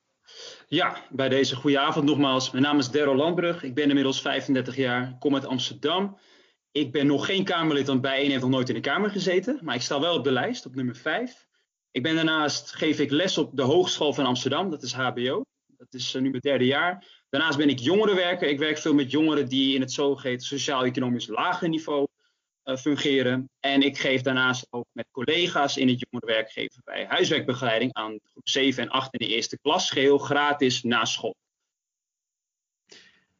[0.67, 2.51] Ja, bij deze goede avond nogmaals.
[2.51, 3.63] Mijn naam is Derro Landbrug.
[3.63, 6.19] Ik ben inmiddels 35 jaar, kom uit Amsterdam.
[6.73, 9.59] Ik ben nog geen Kamerlid, want bij één heeft nog nooit in de Kamer gezeten.
[9.63, 11.48] Maar ik sta wel op de lijst, op nummer 5.
[11.91, 15.45] Ik ben daarnaast, geef ik les op de Hogeschool van Amsterdam, dat is HBO.
[15.67, 17.07] Dat is uh, nu mijn derde jaar.
[17.29, 18.49] Daarnaast ben ik jongerenwerker.
[18.49, 22.07] Ik werk veel met jongeren die in het zogeheten sociaal-economisch lage niveau
[22.65, 23.51] uh, fungeren.
[23.61, 28.49] En ik geef daarnaast ook met collega's in het jongerenwerk geven bij huiswerkbegeleiding aan groep
[28.49, 31.37] 7 en 8 in de eerste klas, geheel gratis na school.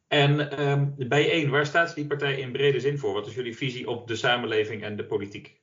[0.07, 3.13] En um, bij één, waar staat die partij in brede zin voor?
[3.13, 5.58] Wat is jullie visie op de samenleving en de politiek?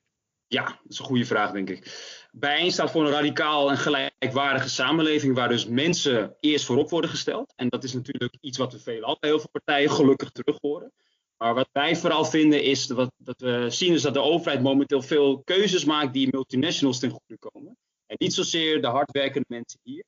[0.49, 1.85] Ja, dat is een goede vraag, denk ik.
[2.33, 7.53] Bijeen staat voor een radicaal en gelijkwaardige samenleving waar dus mensen eerst voorop worden gesteld.
[7.57, 10.93] En dat is natuurlijk iets wat we veelal bij heel veel partijen gelukkig terug horen.
[11.37, 15.03] Maar wat wij vooral vinden is dat, dat we zien is dat de overheid momenteel
[15.03, 17.77] veel keuzes maakt die multinationals ten goede komen.
[18.07, 20.05] En niet zozeer de hardwerkende mensen hier.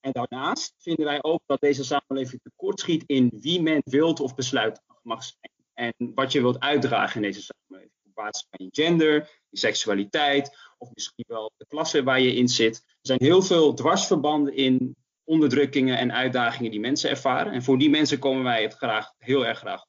[0.00, 4.80] En daarnaast vinden wij ook dat deze samenleving tekortschiet in wie men wilt of besluit
[5.02, 5.52] mag zijn.
[5.74, 9.14] En wat je wilt uitdragen in deze samenleving op basis van je gender,
[9.48, 12.76] je seksualiteit of misschien wel de klasse waar je in zit.
[12.76, 17.52] Er zijn heel veel dwarsverbanden in onderdrukkingen en uitdagingen die mensen ervaren.
[17.52, 19.84] En voor die mensen komen wij het graag, heel erg graag.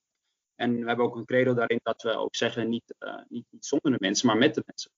[0.56, 3.66] En we hebben ook een credo daarin dat we ook zeggen, niet, uh, niet, niet
[3.66, 4.92] zonder de mensen, maar met de mensen.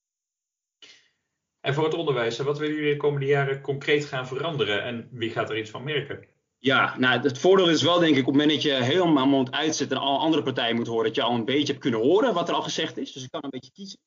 [1.60, 5.32] En voor het onderwijs, wat willen jullie de komende jaren concreet gaan veranderen en wie
[5.32, 6.28] gaat er iets van merken?
[6.66, 9.52] Ja, nou, het voordeel is wel, denk ik, op het moment dat je helemaal mond
[9.52, 12.34] uitzet en alle andere partijen moet horen, dat je al een beetje hebt kunnen horen
[12.34, 13.12] wat er al gezegd is.
[13.12, 14.00] Dus ik kan een beetje kiezen.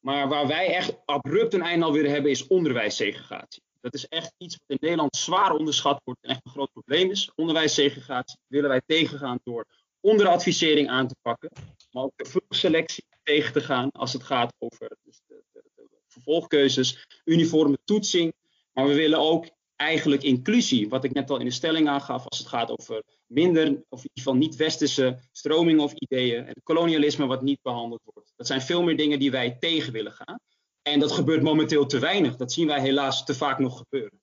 [0.00, 3.62] Maar waar wij echt abrupt een einde al willen hebben, is onderwijssegregatie.
[3.80, 7.10] Dat is echt iets wat in Nederland zwaar onderschat wordt en echt een groot probleem
[7.10, 7.30] is.
[7.34, 9.66] Onderwijssegregatie willen wij tegengaan door
[10.00, 11.50] onderadvisering aan te pakken,
[11.90, 15.88] maar ook de vroegselectie tegen te gaan als het gaat over dus de, de, de
[16.06, 18.32] vervolgkeuzes, uniforme toetsing.
[18.72, 19.46] Maar we willen ook
[19.76, 23.66] eigenlijk inclusie, wat ik net al in de stelling aangaf, als het gaat over minder,
[23.66, 28.32] of in ieder geval niet-westerse stromingen of ideeën, en kolonialisme wat niet behandeld wordt.
[28.36, 30.38] Dat zijn veel meer dingen die wij tegen willen gaan.
[30.82, 32.36] En dat gebeurt momenteel te weinig.
[32.36, 34.20] Dat zien wij helaas te vaak nog gebeuren.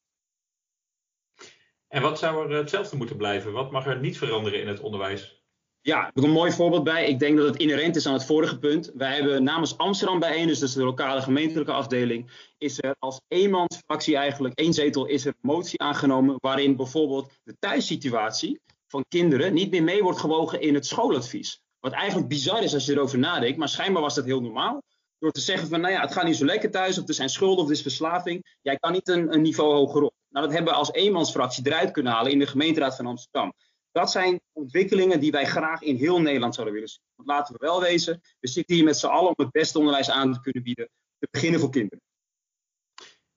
[1.88, 3.52] En wat zou er hetzelfde moeten blijven?
[3.52, 5.41] Wat mag er niet veranderen in het onderwijs?
[5.84, 7.08] Ja, ik heb een mooi voorbeeld bij.
[7.08, 8.92] Ik denk dat het inherent is aan het vorige punt.
[8.94, 14.60] Wij hebben namens Amsterdam bijeen, dus de lokale gemeentelijke afdeling, is er als eenmansfractie eigenlijk,
[14.60, 19.84] één zetel, is er een motie aangenomen waarin bijvoorbeeld de thuissituatie van kinderen niet meer
[19.84, 21.62] mee wordt gewogen in het schooladvies.
[21.80, 24.84] Wat eigenlijk bizar is als je erover nadenkt, maar schijnbaar was dat heel normaal.
[25.20, 27.30] Door te zeggen van, nou ja, het gaat niet zo lekker thuis, of er zijn
[27.30, 28.58] schulden, of er is verslaving.
[28.62, 30.14] Jij kan niet een, een niveau hoger op.
[30.30, 33.54] Nou, dat hebben we als eenmansfractie eruit kunnen halen in de gemeenteraad van Amsterdam.
[33.92, 37.04] Dat zijn ontwikkelingen die wij graag in heel Nederland zouden willen zien.
[37.16, 40.10] Want laten we wel wezen, we zitten hier met z'n allen om het beste onderwijs
[40.10, 40.89] aan te kunnen bieden.
[41.20, 42.02] Te beginnen voor kinderen.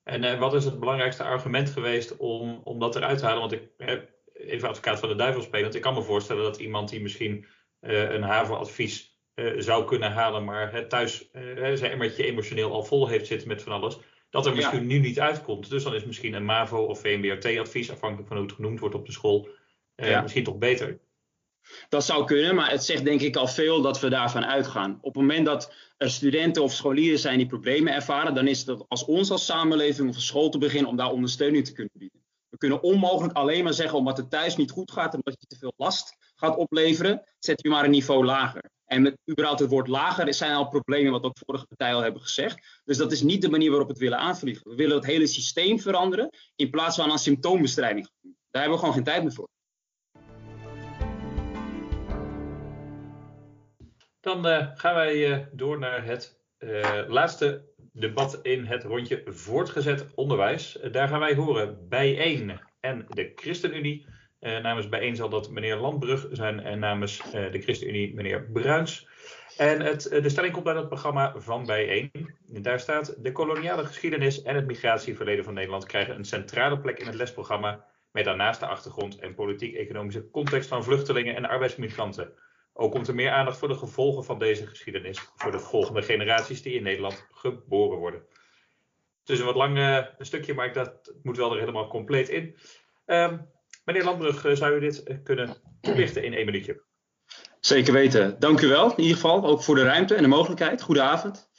[0.03, 3.41] En uh, wat is het belangrijkste argument geweest om, om dat eruit te halen?
[3.41, 4.01] Want ik, uh,
[4.33, 7.47] even advocaat van de duivel spelen, want ik kan me voorstellen dat iemand die misschien
[7.81, 9.13] uh, een HAVO-advies
[9.57, 11.31] zou kunnen halen, maar thuis
[11.75, 13.99] zijn emmertje emotioneel al vol heeft zitten met van alles,
[14.31, 14.87] dat er misschien ja.
[14.87, 15.71] nu niet uitkomt.
[15.71, 19.07] Dus dan is misschien een MAVO of VMBRT-advies, afhankelijk van hoe het genoemd wordt op
[19.07, 19.49] de school,
[19.95, 20.21] ja.
[20.21, 20.99] misschien toch beter.
[21.89, 24.99] Dat zou kunnen, maar het zegt denk ik al veel dat we daarvan uitgaan.
[25.01, 28.89] Op het moment dat er studenten of scholieren zijn die problemen ervaren, dan is het
[28.89, 32.23] als ons als samenleving of als school te beginnen om daar ondersteuning te kunnen bieden.
[32.49, 35.59] We kunnen onmogelijk alleen maar zeggen omdat het thuis niet goed gaat omdat je te
[35.59, 38.71] veel last gaat opleveren, zet je maar een niveau lager.
[38.85, 42.23] En met überhaupt het woord lager zijn al problemen, wat ook vorige partijen al hebben
[42.23, 42.81] gezegd.
[42.85, 44.71] Dus dat is niet de manier waarop we het willen aanvliegen.
[44.71, 48.11] We willen het hele systeem veranderen in plaats van aan symptoombestrijding.
[48.23, 49.49] Daar hebben we gewoon geen tijd meer voor.
[54.25, 60.07] Dan uh, gaan wij uh, door naar het uh, laatste debat in het rondje voortgezet
[60.15, 60.79] onderwijs.
[60.91, 64.07] daar gaan wij horen bijeen en de ChristenUnie.
[64.41, 69.09] namens bijeen zal dat meneer Landbrug zijn en namens de ChristenUnie meneer Bruins.
[69.57, 72.11] En het, de stelling komt uit het programma van bijeen.
[72.47, 77.07] Daar staat: De koloniale geschiedenis en het migratieverleden van Nederland krijgen een centrale plek in
[77.07, 77.85] het lesprogramma.
[78.11, 82.33] Met daarnaast de achtergrond en politiek-economische context van vluchtelingen en arbeidsmigranten.
[82.77, 86.63] Ook komt er meer aandacht voor de gevolgen van deze geschiedenis voor de volgende generaties
[86.63, 88.21] die in Nederland geboren worden.
[89.21, 91.89] Het is een wat lang uh, een stukje, maar ik dacht, moet wel er helemaal
[91.89, 92.57] compleet in.
[93.07, 93.51] Um,
[93.85, 96.83] meneer Landbrug, uh, zou u dit uh, kunnen toelichten in één minuutje?
[97.61, 98.39] Zeker weten.
[98.39, 100.83] Dank u wel, in ieder geval, ook voor de ruimte en de mogelijkheid.
[100.83, 101.51] Goedenavond.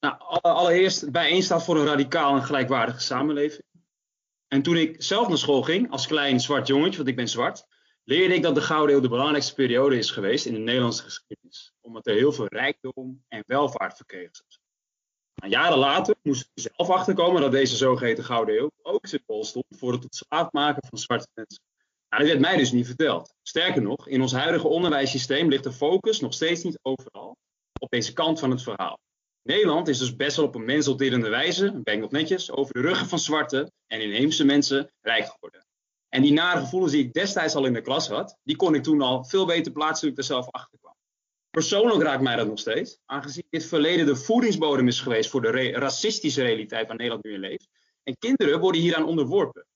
[0.00, 3.62] Nou, allereerst bijeen staat voor een radicaal en gelijkwaardige samenleving.
[4.48, 7.66] En toen ik zelf naar school ging, als klein zwart jongetje, want ik ben zwart,
[8.04, 11.72] leerde ik dat de Gouden Eeuw de belangrijkste periode is geweest in de Nederlandse geschiedenis.
[11.80, 14.58] Omdat er heel veel rijkdom en welvaart verkregen is.
[15.34, 19.92] Jaren later moest ik zelf achterkomen dat deze zogeheten Gouden Eeuw ook symbool stond voor
[19.92, 21.62] het tot maken van zwarte mensen.
[22.08, 23.34] Nou, dat werd mij dus niet verteld.
[23.42, 27.36] Sterker nog, in ons huidige onderwijssysteem ligt de focus nog steeds niet overal
[27.78, 28.98] op deze kant van het verhaal.
[29.42, 33.06] Nederland is dus best wel op een menselderende wijze, ben ik netjes, over de ruggen
[33.06, 35.63] van zwarte en inheemse mensen rijk geworden.
[36.14, 38.82] En die nare gevoelens die ik destijds al in de klas had, die kon ik
[38.82, 40.94] toen al veel beter plaatsen toen ik er zelf achter kwam.
[41.50, 45.70] Persoonlijk raakt mij dat nog steeds, aangezien dit verleden de voedingsbodem is geweest voor de
[45.70, 47.68] racistische realiteit waar Nederland nu in leeft.
[48.02, 49.66] En kinderen worden hieraan onderworpen.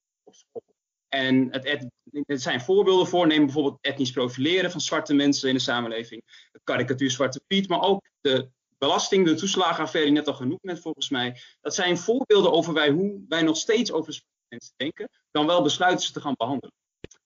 [1.08, 1.88] En het,
[2.26, 6.22] het, zijn voorbeelden voor, neem bijvoorbeeld etnisch profileren van zwarte mensen in de samenleving,
[6.52, 11.08] de karikatuur Zwarte Piet, maar ook de belasting, de toeslagenaffaire net al genoemd werd volgens
[11.08, 11.40] mij.
[11.60, 16.06] Dat zijn voorbeelden over wij, hoe wij nog steeds over mensen denken, dan wel besluiten
[16.06, 16.74] ze te gaan behandelen.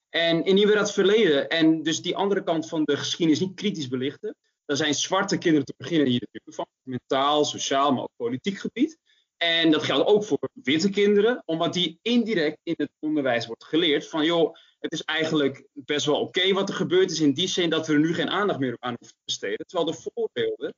[0.09, 3.89] En indien we dat verleden en dus die andere kant van de geschiedenis niet kritisch
[3.89, 8.59] belichten, dan zijn zwarte kinderen te beginnen hier natuurlijk van mentaal, sociaal, maar ook politiek
[8.59, 8.99] gebied.
[9.37, 14.09] En dat geldt ook voor witte kinderen, omdat die indirect in het onderwijs wordt geleerd
[14.09, 17.71] van joh, het is eigenlijk best wel oké wat er gebeurd is in die zin
[17.71, 19.67] dat we er nu geen aandacht meer aan hoeven te besteden.
[19.67, 20.75] Terwijl de voorbeelden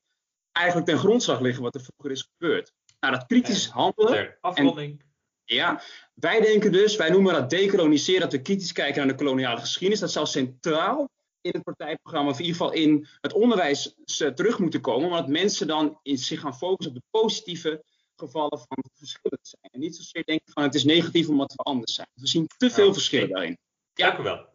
[0.52, 2.72] eigenlijk ten grondslag liggen wat er vroeger is gebeurd.
[3.00, 4.36] Nou, dat kritisch handelen.
[4.40, 5.02] afronding.
[5.44, 5.82] Ja,
[6.14, 10.00] wij denken dus, wij noemen dat decoloniseren, dat we kritisch kijken naar de koloniale geschiedenis.
[10.00, 11.08] Dat zou centraal
[11.40, 13.94] in het partijprogramma, of in ieder geval in het onderwijs,
[14.34, 15.08] terug moeten komen.
[15.08, 17.84] Maar dat mensen dan in zich gaan focussen op de positieve
[18.16, 19.72] gevallen van verschillen zijn.
[19.72, 22.08] En niet zozeer denken van het is negatief omdat we anders zijn.
[22.14, 23.58] We zien te veel verschillen daarin.
[23.94, 24.06] Ja.
[24.06, 24.46] Dank u wel.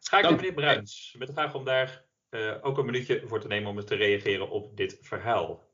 [0.00, 3.40] Ga ik naar meneer Bruins met de vraag om daar uh, ook een minuutje voor
[3.40, 5.70] te nemen om eens te reageren op dit verhaal.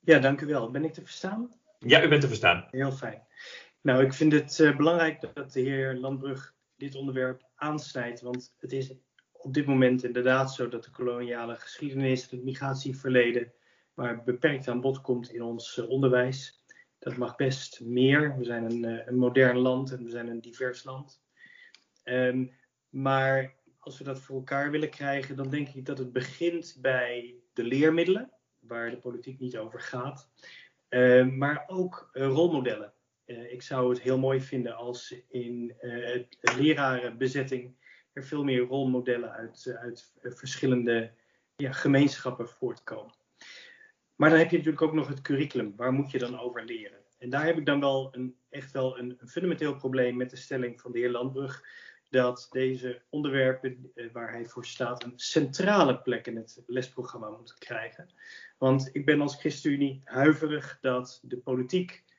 [0.00, 0.70] Ja, dank u wel.
[0.70, 1.52] Ben ik te verstaan?
[1.78, 2.68] Ja, u bent te verstaan.
[2.70, 3.26] Heel fijn.
[3.86, 8.72] Nou, ik vind het uh, belangrijk dat de heer Landbrug dit onderwerp aansnijdt, want het
[8.72, 8.94] is
[9.32, 13.52] op dit moment inderdaad zo dat de koloniale geschiedenis, het migratieverleden,
[13.94, 16.64] maar beperkt aan bod komt in ons uh, onderwijs.
[16.98, 18.38] Dat mag best meer.
[18.38, 21.22] We zijn een, uh, een, modern land en we zijn een divers land.
[22.04, 22.52] Um,
[22.88, 27.34] maar als we dat voor elkaar willen krijgen, dan denk ik dat het begint bij
[27.52, 30.30] de leermiddelen, waar de politiek niet over gaat.
[30.88, 32.94] Uh, maar ook rolmodellen.
[33.26, 36.22] Uh, ik zou het heel mooi vinden als in uh,
[36.56, 37.74] lerarenbezetting
[38.12, 41.10] er veel meer rolmodellen uit, uit verschillende
[41.56, 43.14] ja, gemeenschappen voortkomen.
[44.16, 45.72] Maar dan heb je natuurlijk ook nog het curriculum.
[45.76, 46.98] Waar moet je dan over leren?
[47.18, 50.80] En daar heb ik dan wel een, echt wel een, fundamenteel probleem met de stelling
[50.80, 51.64] van de heer Landbrug.
[52.10, 57.58] Dat deze onderwerpen eh, waar hij voor staat een centrale plek in het lesprogramma moeten
[57.58, 58.08] krijgen.
[58.58, 62.15] Want ik ben als ChristenUnie huiverig dat de politiek eh,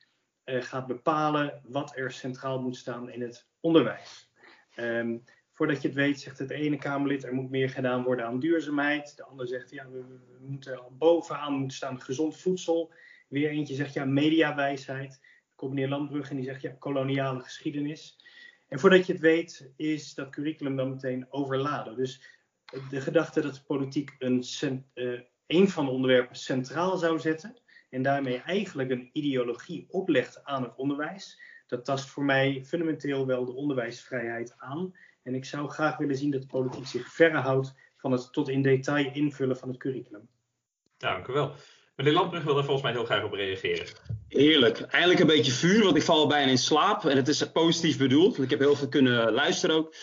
[0.48, 4.30] gaat bepalen wat er centraal moet staan in het onderwijs.
[4.76, 8.40] Um, voordat je het weet zegt het ene Kamerlid er moet meer gedaan worden aan
[8.40, 9.16] duurzaamheid.
[9.16, 12.92] De ander zegt ja, we, we moeten bovenaan moeten staan gezond voedsel.
[13.28, 15.20] Weer eentje zegt ja, mediawijsheid.
[15.54, 18.18] Komt meneer Landbrug en die zegt ja, koloniale geschiedenis.
[18.68, 21.96] En voordat je het weet is dat curriculum dan meteen overladen.
[21.96, 22.22] Dus
[22.90, 24.44] de gedachte dat de politiek een,
[24.94, 27.56] uh, een van de onderwerpen centraal zou zetten
[27.90, 33.44] en daarmee eigenlijk een ideologie oplegt aan het onderwijs, dat tast voor mij fundamenteel wel
[33.44, 34.94] de onderwijsvrijheid aan.
[35.22, 38.48] En ik zou graag willen zien dat de politiek zich verre houdt van het tot
[38.48, 40.28] in detail invullen van het curriculum.
[40.96, 41.52] Dank u wel.
[41.96, 43.86] Meneer Landbrug wil er volgens mij heel graag op reageren.
[44.28, 44.80] Heerlijk.
[44.80, 47.04] Eigenlijk een beetje vuur, want ik val bijna in slaap.
[47.04, 48.42] En het is positief bedoeld.
[48.42, 49.94] Ik heb heel veel kunnen luisteren ook.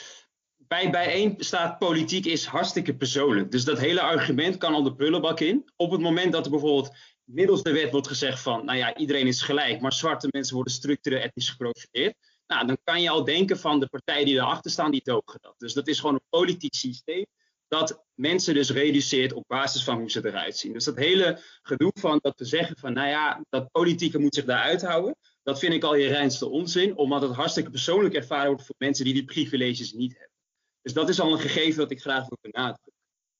[0.58, 3.52] Bij bijeen staat politiek is hartstikke persoonlijk.
[3.52, 5.70] Dus dat hele argument kan al de prullenbak in.
[5.76, 9.28] Op het moment dat er bijvoorbeeld middels de wet wordt gezegd van, nou ja, iedereen
[9.28, 12.15] is gelijk, maar zwarte mensen worden structureel etnisch geprofileerd.
[12.47, 15.55] Nou, dan kan je al denken van de partijen die erachter staan, die dogen dat.
[15.57, 17.26] Dus dat is gewoon een politiek systeem
[17.67, 20.73] dat mensen dus reduceert op basis van hoe ze eruit zien.
[20.73, 24.45] Dus dat hele gedoe van dat we zeggen van, nou ja, dat politieke moet zich
[24.45, 28.65] daar uithouden, dat vind ik al je reinste onzin, omdat het hartstikke persoonlijk ervaren wordt
[28.65, 30.34] voor mensen die die privileges niet hebben.
[30.82, 32.95] Dus dat is al een gegeven dat ik graag wil benadrukken.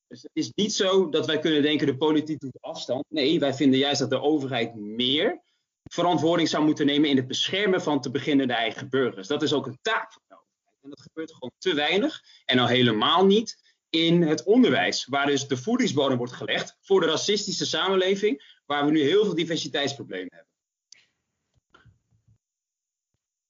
[0.08, 3.04] Dus het is niet zo dat wij kunnen denken de politiek doet afstand.
[3.08, 5.42] Nee, wij vinden juist dat de overheid meer
[5.84, 9.28] verantwoording zou moeten nemen in het beschermen van te beginnen de eigen burgers.
[9.28, 10.82] Dat is ook een taak van de overheid.
[10.82, 15.46] En dat gebeurt gewoon te weinig en al helemaal niet in het onderwijs, waar dus
[15.48, 20.52] de voedingsbodem wordt gelegd voor de racistische samenleving, waar we nu heel veel diversiteitsproblemen hebben.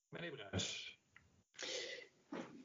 [0.09, 0.86] Meneer Bruis.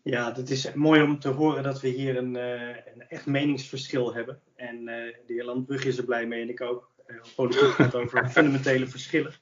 [0.03, 4.15] Ja, het is mooi om te horen dat we hier een, uh, een echt meningsverschil
[4.15, 4.41] hebben.
[4.55, 4.87] En uh,
[5.27, 6.91] de heer Landbrug is er blij mee en ik ook.
[7.07, 9.33] Uh, politiek gaat over fundamentele verschillen.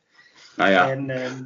[0.57, 0.91] Nou ja.
[0.91, 1.45] En ehm,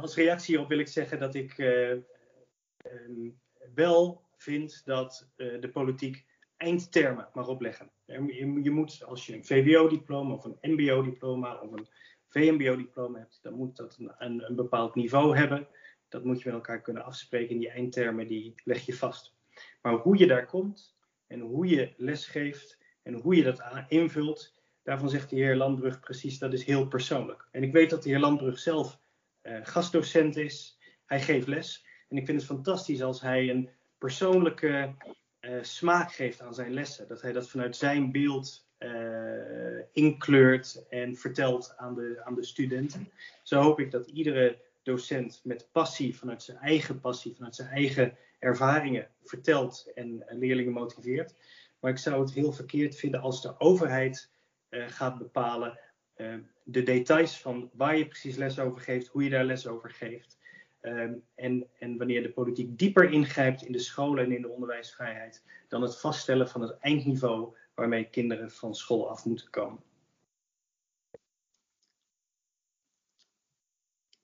[0.00, 3.38] als reactie hierop wil ik zeggen dat ik um,
[3.74, 6.24] wel vind dat de politiek
[6.56, 7.90] eindtermen mag opleggen.
[8.04, 11.88] Je, je moet, als je een VWO-diploma of een MBO-diploma of een
[12.28, 15.68] VMBO-diploma hebt, dan moet dat een, een, een bepaald niveau hebben
[16.08, 17.58] dat moet je met elkaar kunnen afspreken.
[17.58, 19.34] Die eindtermen die leg je vast.
[19.82, 20.96] Maar hoe je daar komt
[21.26, 26.38] en hoe je lesgeeft en hoe je dat invult, daarvan zegt de heer Landbrug precies,
[26.38, 27.48] dat is heel persoonlijk.
[27.50, 29.00] En ik weet dat de heer Landbrug zelf
[29.42, 30.78] uh, gastdocent is.
[31.06, 31.86] Hij geeft les.
[32.08, 34.94] En ik vind het fantastisch als hij een persoonlijke
[35.40, 37.08] uh, smaak geeft aan zijn lessen.
[37.08, 43.10] Dat hij dat vanuit zijn beeld uh, inkleurt en vertelt aan de, aan de studenten.
[43.42, 44.58] Zo hoop ik dat iedere
[44.88, 51.34] docent met passie, vanuit zijn eigen passie, vanuit zijn eigen ervaringen vertelt en leerlingen motiveert.
[51.80, 54.30] Maar ik zou het heel verkeerd vinden als de overheid
[54.70, 55.78] uh, gaat bepalen
[56.16, 59.90] uh, de details van waar je precies les over geeft, hoe je daar les over
[59.90, 60.38] geeft.
[60.82, 65.44] Um, en, en wanneer de politiek dieper ingrijpt in de scholen en in de onderwijsvrijheid
[65.68, 69.82] dan het vaststellen van het eindniveau waarmee kinderen van school af moeten komen.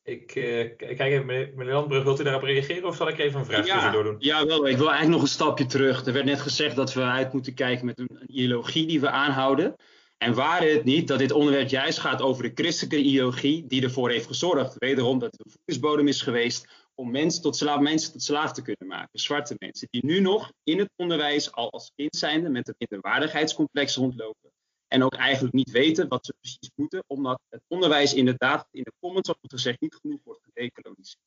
[0.05, 3.47] Ik uh, kijk even, meneer Landbrug, wilt u daarop reageren of zal ik even een
[3.47, 4.17] vraag ja, doen?
[4.19, 4.69] Ja, wel.
[4.69, 6.07] Ik wil eigenlijk nog een stapje terug.
[6.07, 9.77] Er werd net gezegd dat we uit moeten kijken met een ideologie die we aanhouden.
[10.19, 14.11] En waar het niet dat dit onderwerp juist gaat over de christelijke ideologie die ervoor
[14.11, 18.23] heeft gezorgd, wederom dat het een voedingsbodem is geweest om mensen tot, slaaf, mensen tot
[18.23, 19.21] slaaf te kunnen maken.
[19.21, 23.97] Zwarte mensen die nu nog in het onderwijs al als kind zijnde met een minderwaardigheidscomplex
[23.97, 24.54] rondlopen.
[24.95, 28.92] En ook eigenlijk niet weten wat ze precies moeten, omdat het onderwijs inderdaad in de
[29.01, 31.24] comments, zoals gezegd, niet genoeg wordt gedecoloniseerd.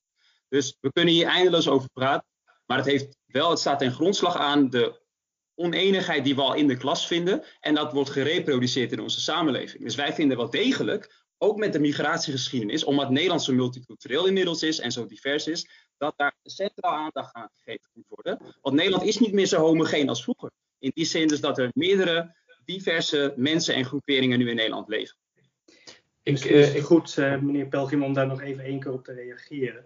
[0.47, 2.27] Dus we kunnen hier eindeloos over praten,
[2.65, 5.01] maar het, heeft wel, het staat ten grondslag aan de
[5.55, 7.43] oneenigheid die we al in de klas vinden.
[7.59, 9.83] En dat wordt gereproduceerd in onze samenleving.
[9.83, 14.79] Dus wij vinden wel degelijk, ook met de migratiegeschiedenis, omdat Nederland zo multicultureel inmiddels is
[14.79, 18.55] en zo divers is, dat daar centraal aandacht aan gegeven moet worden.
[18.61, 20.51] Want Nederland is niet meer zo homogeen als vroeger.
[20.79, 22.35] In die zin dus dat er meerdere
[22.67, 25.15] diverse mensen en groeperingen nu in Nederland leven.
[26.23, 29.85] Ik, uh, goed, uh, meneer Pelgrim, om daar nog even één keer op te reageren.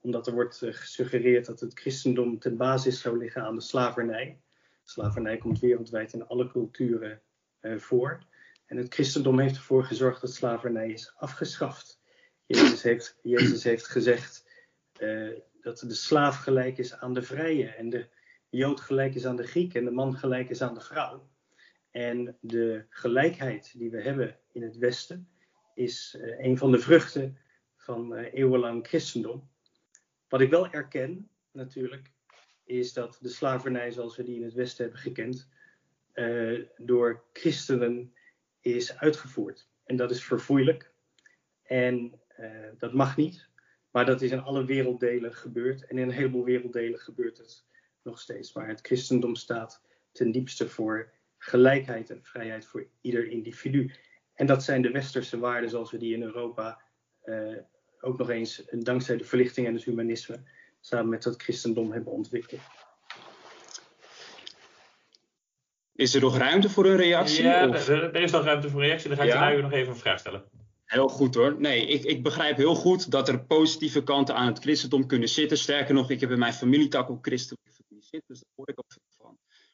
[0.00, 4.40] Omdat er wordt uh, gesuggereerd dat het christendom ten basis zou liggen aan de slavernij.
[4.84, 7.20] Slavernij komt wereldwijd in alle culturen
[7.76, 8.18] voor.
[8.66, 12.00] En het christendom heeft ervoor gezorgd dat slavernij is afgeschaft.
[12.46, 14.44] Jezus heeft, Jezus heeft gezegd
[15.60, 17.66] dat de slaaf gelijk is aan de vrije.
[17.66, 18.08] En de
[18.48, 21.30] Jood gelijk is aan de Griek en de man gelijk is aan de vrouw.
[21.92, 25.28] En de gelijkheid die we hebben in het Westen
[25.74, 27.38] is uh, een van de vruchten
[27.76, 29.50] van uh, eeuwenlang christendom.
[30.28, 32.10] Wat ik wel erken, natuurlijk,
[32.64, 35.48] is dat de slavernij zoals we die in het Westen hebben gekend,
[36.14, 38.14] uh, door christenen
[38.60, 39.68] is uitgevoerd.
[39.84, 40.90] En dat is verfoeilijk.
[41.62, 42.20] En
[42.78, 43.48] dat mag niet.
[43.90, 45.86] Maar dat is in alle werelddelen gebeurd.
[45.86, 47.64] En in een heleboel werelddelen gebeurt het
[48.02, 48.52] nog steeds.
[48.52, 49.82] Maar het christendom staat
[50.12, 51.12] ten diepste voor
[51.44, 53.90] gelijkheid en vrijheid voor ieder individu.
[54.34, 56.80] En dat zijn de westerse waarden zoals we die in Europa
[57.24, 57.56] uh,
[58.00, 60.42] ook nog eens, dankzij de verlichting en het humanisme,
[60.80, 62.60] samen met het christendom hebben ontwikkeld.
[65.94, 67.42] Is er nog ruimte voor een reactie?
[67.42, 67.88] Ja, of?
[67.88, 69.08] er is nog ruimte voor een reactie.
[69.08, 69.48] Dan ga ik ja?
[69.48, 70.44] je nu nog even een vraag stellen.
[70.84, 71.60] Heel goed hoor.
[71.60, 75.58] Nee, ik, ik, begrijp heel goed dat er positieve kanten aan het christendom kunnen zitten.
[75.58, 78.78] Sterker nog, ik heb in mijn familietak ook christelijke familie zitten, dus daar hoor ik
[78.78, 78.92] ook.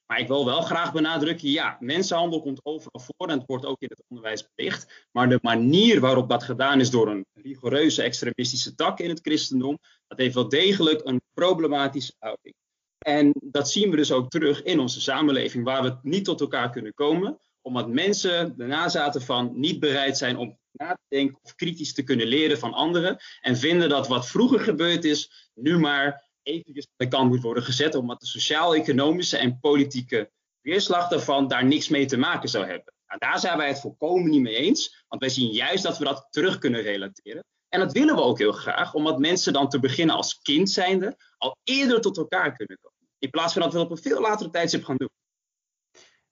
[0.09, 3.81] Maar ik wil wel graag benadrukken, ja, mensenhandel komt overal voor en het wordt ook
[3.81, 5.07] in het onderwijs belicht.
[5.13, 9.79] Maar de manier waarop dat gedaan is door een rigoureuze extremistische tak in het christendom,
[10.07, 12.55] dat heeft wel degelijk een problematische houding.
[12.99, 16.71] En dat zien we dus ook terug in onze samenleving, waar we niet tot elkaar
[16.71, 21.55] kunnen komen, omdat mensen, de nazaten van, niet bereid zijn om na te denken of
[21.55, 23.19] kritisch te kunnen leren van anderen.
[23.41, 27.63] En vinden dat wat vroeger gebeurd is, nu maar eventjes aan de kant moet worden
[27.63, 30.31] gezet, omdat de sociaal-economische en politieke
[30.61, 32.95] weerslag daarvan daar niks mee te maken zou hebben.
[33.07, 36.05] Nou, daar zijn wij het volkomen niet mee eens, want wij zien juist dat we
[36.05, 37.45] dat terug kunnen relateren.
[37.69, 41.17] En dat willen we ook heel graag, omdat mensen dan te beginnen als kind zijnde
[41.39, 43.09] al eerder tot elkaar kunnen komen.
[43.19, 45.11] In plaats van dat we dat op een veel latere tijdstip gaan doen.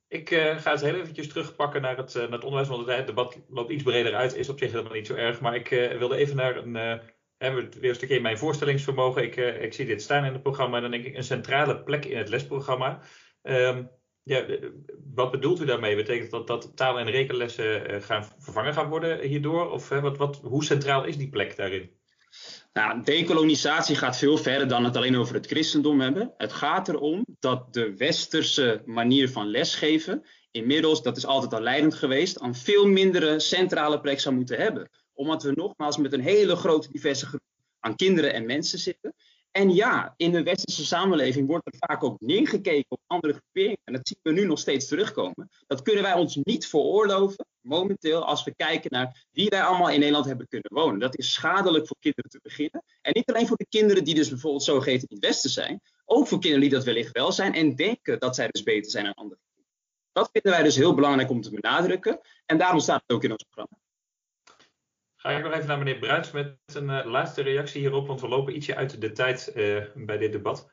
[0.08, 3.06] Ik uh, ga het heel eventjes terugpakken naar het, uh, naar het onderwijs, want het
[3.06, 5.40] debat loopt iets breder uit, is op zich helemaal niet zo erg.
[5.40, 7.00] Maar ik uh, wilde even naar een,
[7.38, 9.22] hebben we weer een stukje in mijn voorstellingsvermogen.
[9.22, 12.04] Ik, ik zie dit staan in het programma en dan denk ik een centrale plek
[12.04, 13.00] in het lesprogramma.
[13.42, 13.90] Um,
[14.22, 14.46] ja,
[15.14, 15.96] wat bedoelt u daarmee?
[15.96, 19.70] Betekent dat dat taal- en rekenlessen gaan vervangen gaan worden hierdoor?
[19.70, 21.90] Of wat, wat, hoe centraal is die plek daarin?
[22.72, 26.34] Nou, decolonisatie gaat veel verder dan het alleen over het christendom hebben.
[26.36, 31.94] Het gaat erom dat de westerse manier van lesgeven inmiddels, dat is altijd al leidend
[31.94, 34.90] geweest, een veel mindere centrale plek zou moeten hebben.
[35.16, 37.40] Omdat we nogmaals met een hele grote diverse groep
[37.80, 39.14] aan kinderen en mensen zitten.
[39.50, 43.80] En ja, in de westerse samenleving wordt er vaak ook neergekeken op andere groeperingen.
[43.84, 45.48] En dat zien we nu nog steeds terugkomen.
[45.66, 49.98] Dat kunnen wij ons niet veroorloven, momenteel, als we kijken naar wie wij allemaal in
[49.98, 51.00] Nederland hebben kunnen wonen.
[51.00, 52.84] Dat is schadelijk voor kinderen te beginnen.
[53.00, 55.80] En niet alleen voor de kinderen die dus bijvoorbeeld zogeheten in het Westen zijn.
[56.04, 59.04] Ook voor kinderen die dat wellicht wel zijn en denken dat zij dus beter zijn
[59.04, 59.42] dan anderen.
[60.12, 62.20] Dat vinden wij dus heel belangrijk om te benadrukken.
[62.46, 63.84] En daarom staat het ook in ons programma.
[65.26, 68.28] Ga ik nog even naar meneer Bruins met een uh, laatste reactie hierop, want we
[68.28, 70.70] lopen ietsje uit de tijd uh, bij dit debat.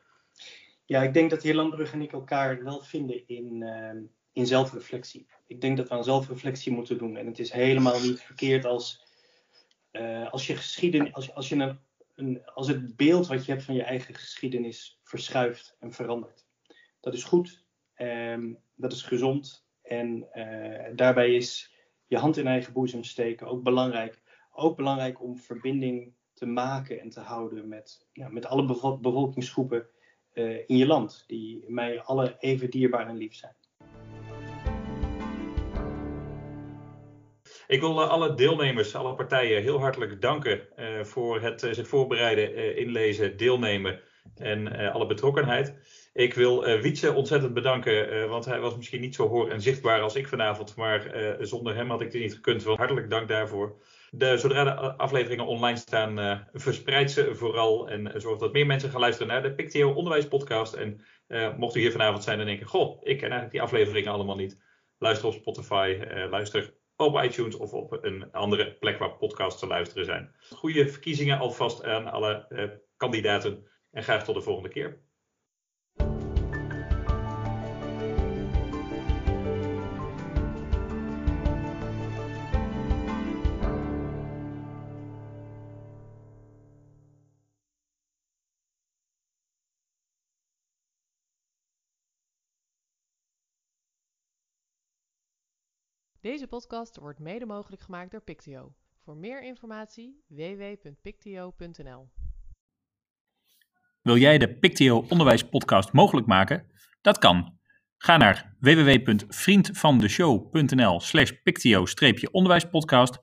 [0.86, 4.02] Ja, ik denk dat de heer Landbrug en ik elkaar wel vinden in, uh,
[4.34, 5.28] in zelfreflectie.
[5.48, 7.18] Ik denk dat we aan zelfreflectie moeten doen.
[7.18, 9.04] En het is helemaal niet verkeerd als,
[10.30, 11.80] als je geschiedenis, als, als, je een,
[12.16, 16.46] een, als het beeld wat je hebt van je eigen geschiedenis verschuift en verandert.
[17.00, 17.66] Dat is goed,
[17.98, 20.28] um, dat is gezond en
[20.96, 21.74] daarbij is
[22.08, 24.22] je hand in eigen boezem steken ook belangrijk
[24.54, 29.88] ook belangrijk om verbinding te maken en te houden met, ja, met alle bevolkingsgroepen
[30.34, 33.56] uh, in je land, die mij alle even dierbaar en lief zijn.
[37.68, 42.78] Ik wil uh, alle deelnemers, alle partijen heel hartelijk danken uh, voor het zich voorbereiden,
[42.78, 44.02] inlezen, deelnemen
[44.36, 45.76] en alle betrokkenheid.
[46.14, 50.02] Ik wil uh, Wietse ontzettend bedanken, want hij was misschien niet zo hoor en zichtbaar
[50.02, 52.64] als ik vanavond, maar zonder hem had ik dit niet gekund.
[52.64, 53.76] Hartelijk dank daarvoor.
[54.16, 59.00] De, zodra de afleveringen online staan, verspreid ze vooral en zorg dat meer mensen gaan
[59.00, 60.74] luisteren naar de Pictio Onderwijspodcast.
[60.74, 61.02] En
[61.58, 64.62] mocht u hier vanavond zijn en denken, goh, ik ken eigenlijk die afleveringen allemaal niet.
[64.98, 66.00] Luister op Spotify,
[66.30, 70.36] luister op iTunes of op een andere plek waar podcasts te luisteren zijn.
[70.50, 72.48] Goede verkiezingen alvast aan alle
[72.98, 75.03] kandidaten en graag tot de volgende keer.
[96.24, 98.74] Deze podcast wordt mede mogelijk gemaakt door Pictio.
[99.04, 102.10] Voor meer informatie www.pictio.nl.
[104.02, 105.50] Wil jij de Pictio Onderwijs
[105.92, 106.66] mogelijk maken?
[107.02, 107.58] Dat kan.
[107.98, 113.20] Ga naar www.vriendvandeshow.nl slash pictio-onderwijspodcast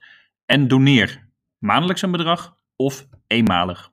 [0.47, 1.29] en doneer
[1.59, 3.91] maandelijks een bedrag of eenmalig.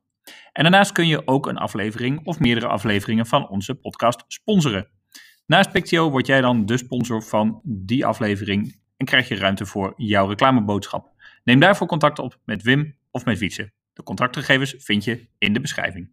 [0.51, 4.89] En daarnaast kun je ook een aflevering of meerdere afleveringen van onze podcast sponsoren.
[5.45, 9.93] Naast Pictio word jij dan de sponsor van die aflevering en krijg je ruimte voor
[9.97, 11.11] jouw reclameboodschap.
[11.43, 13.71] Neem daarvoor contact op met Wim of met Wietse.
[13.93, 16.11] De contactgegevens vind je in de beschrijving.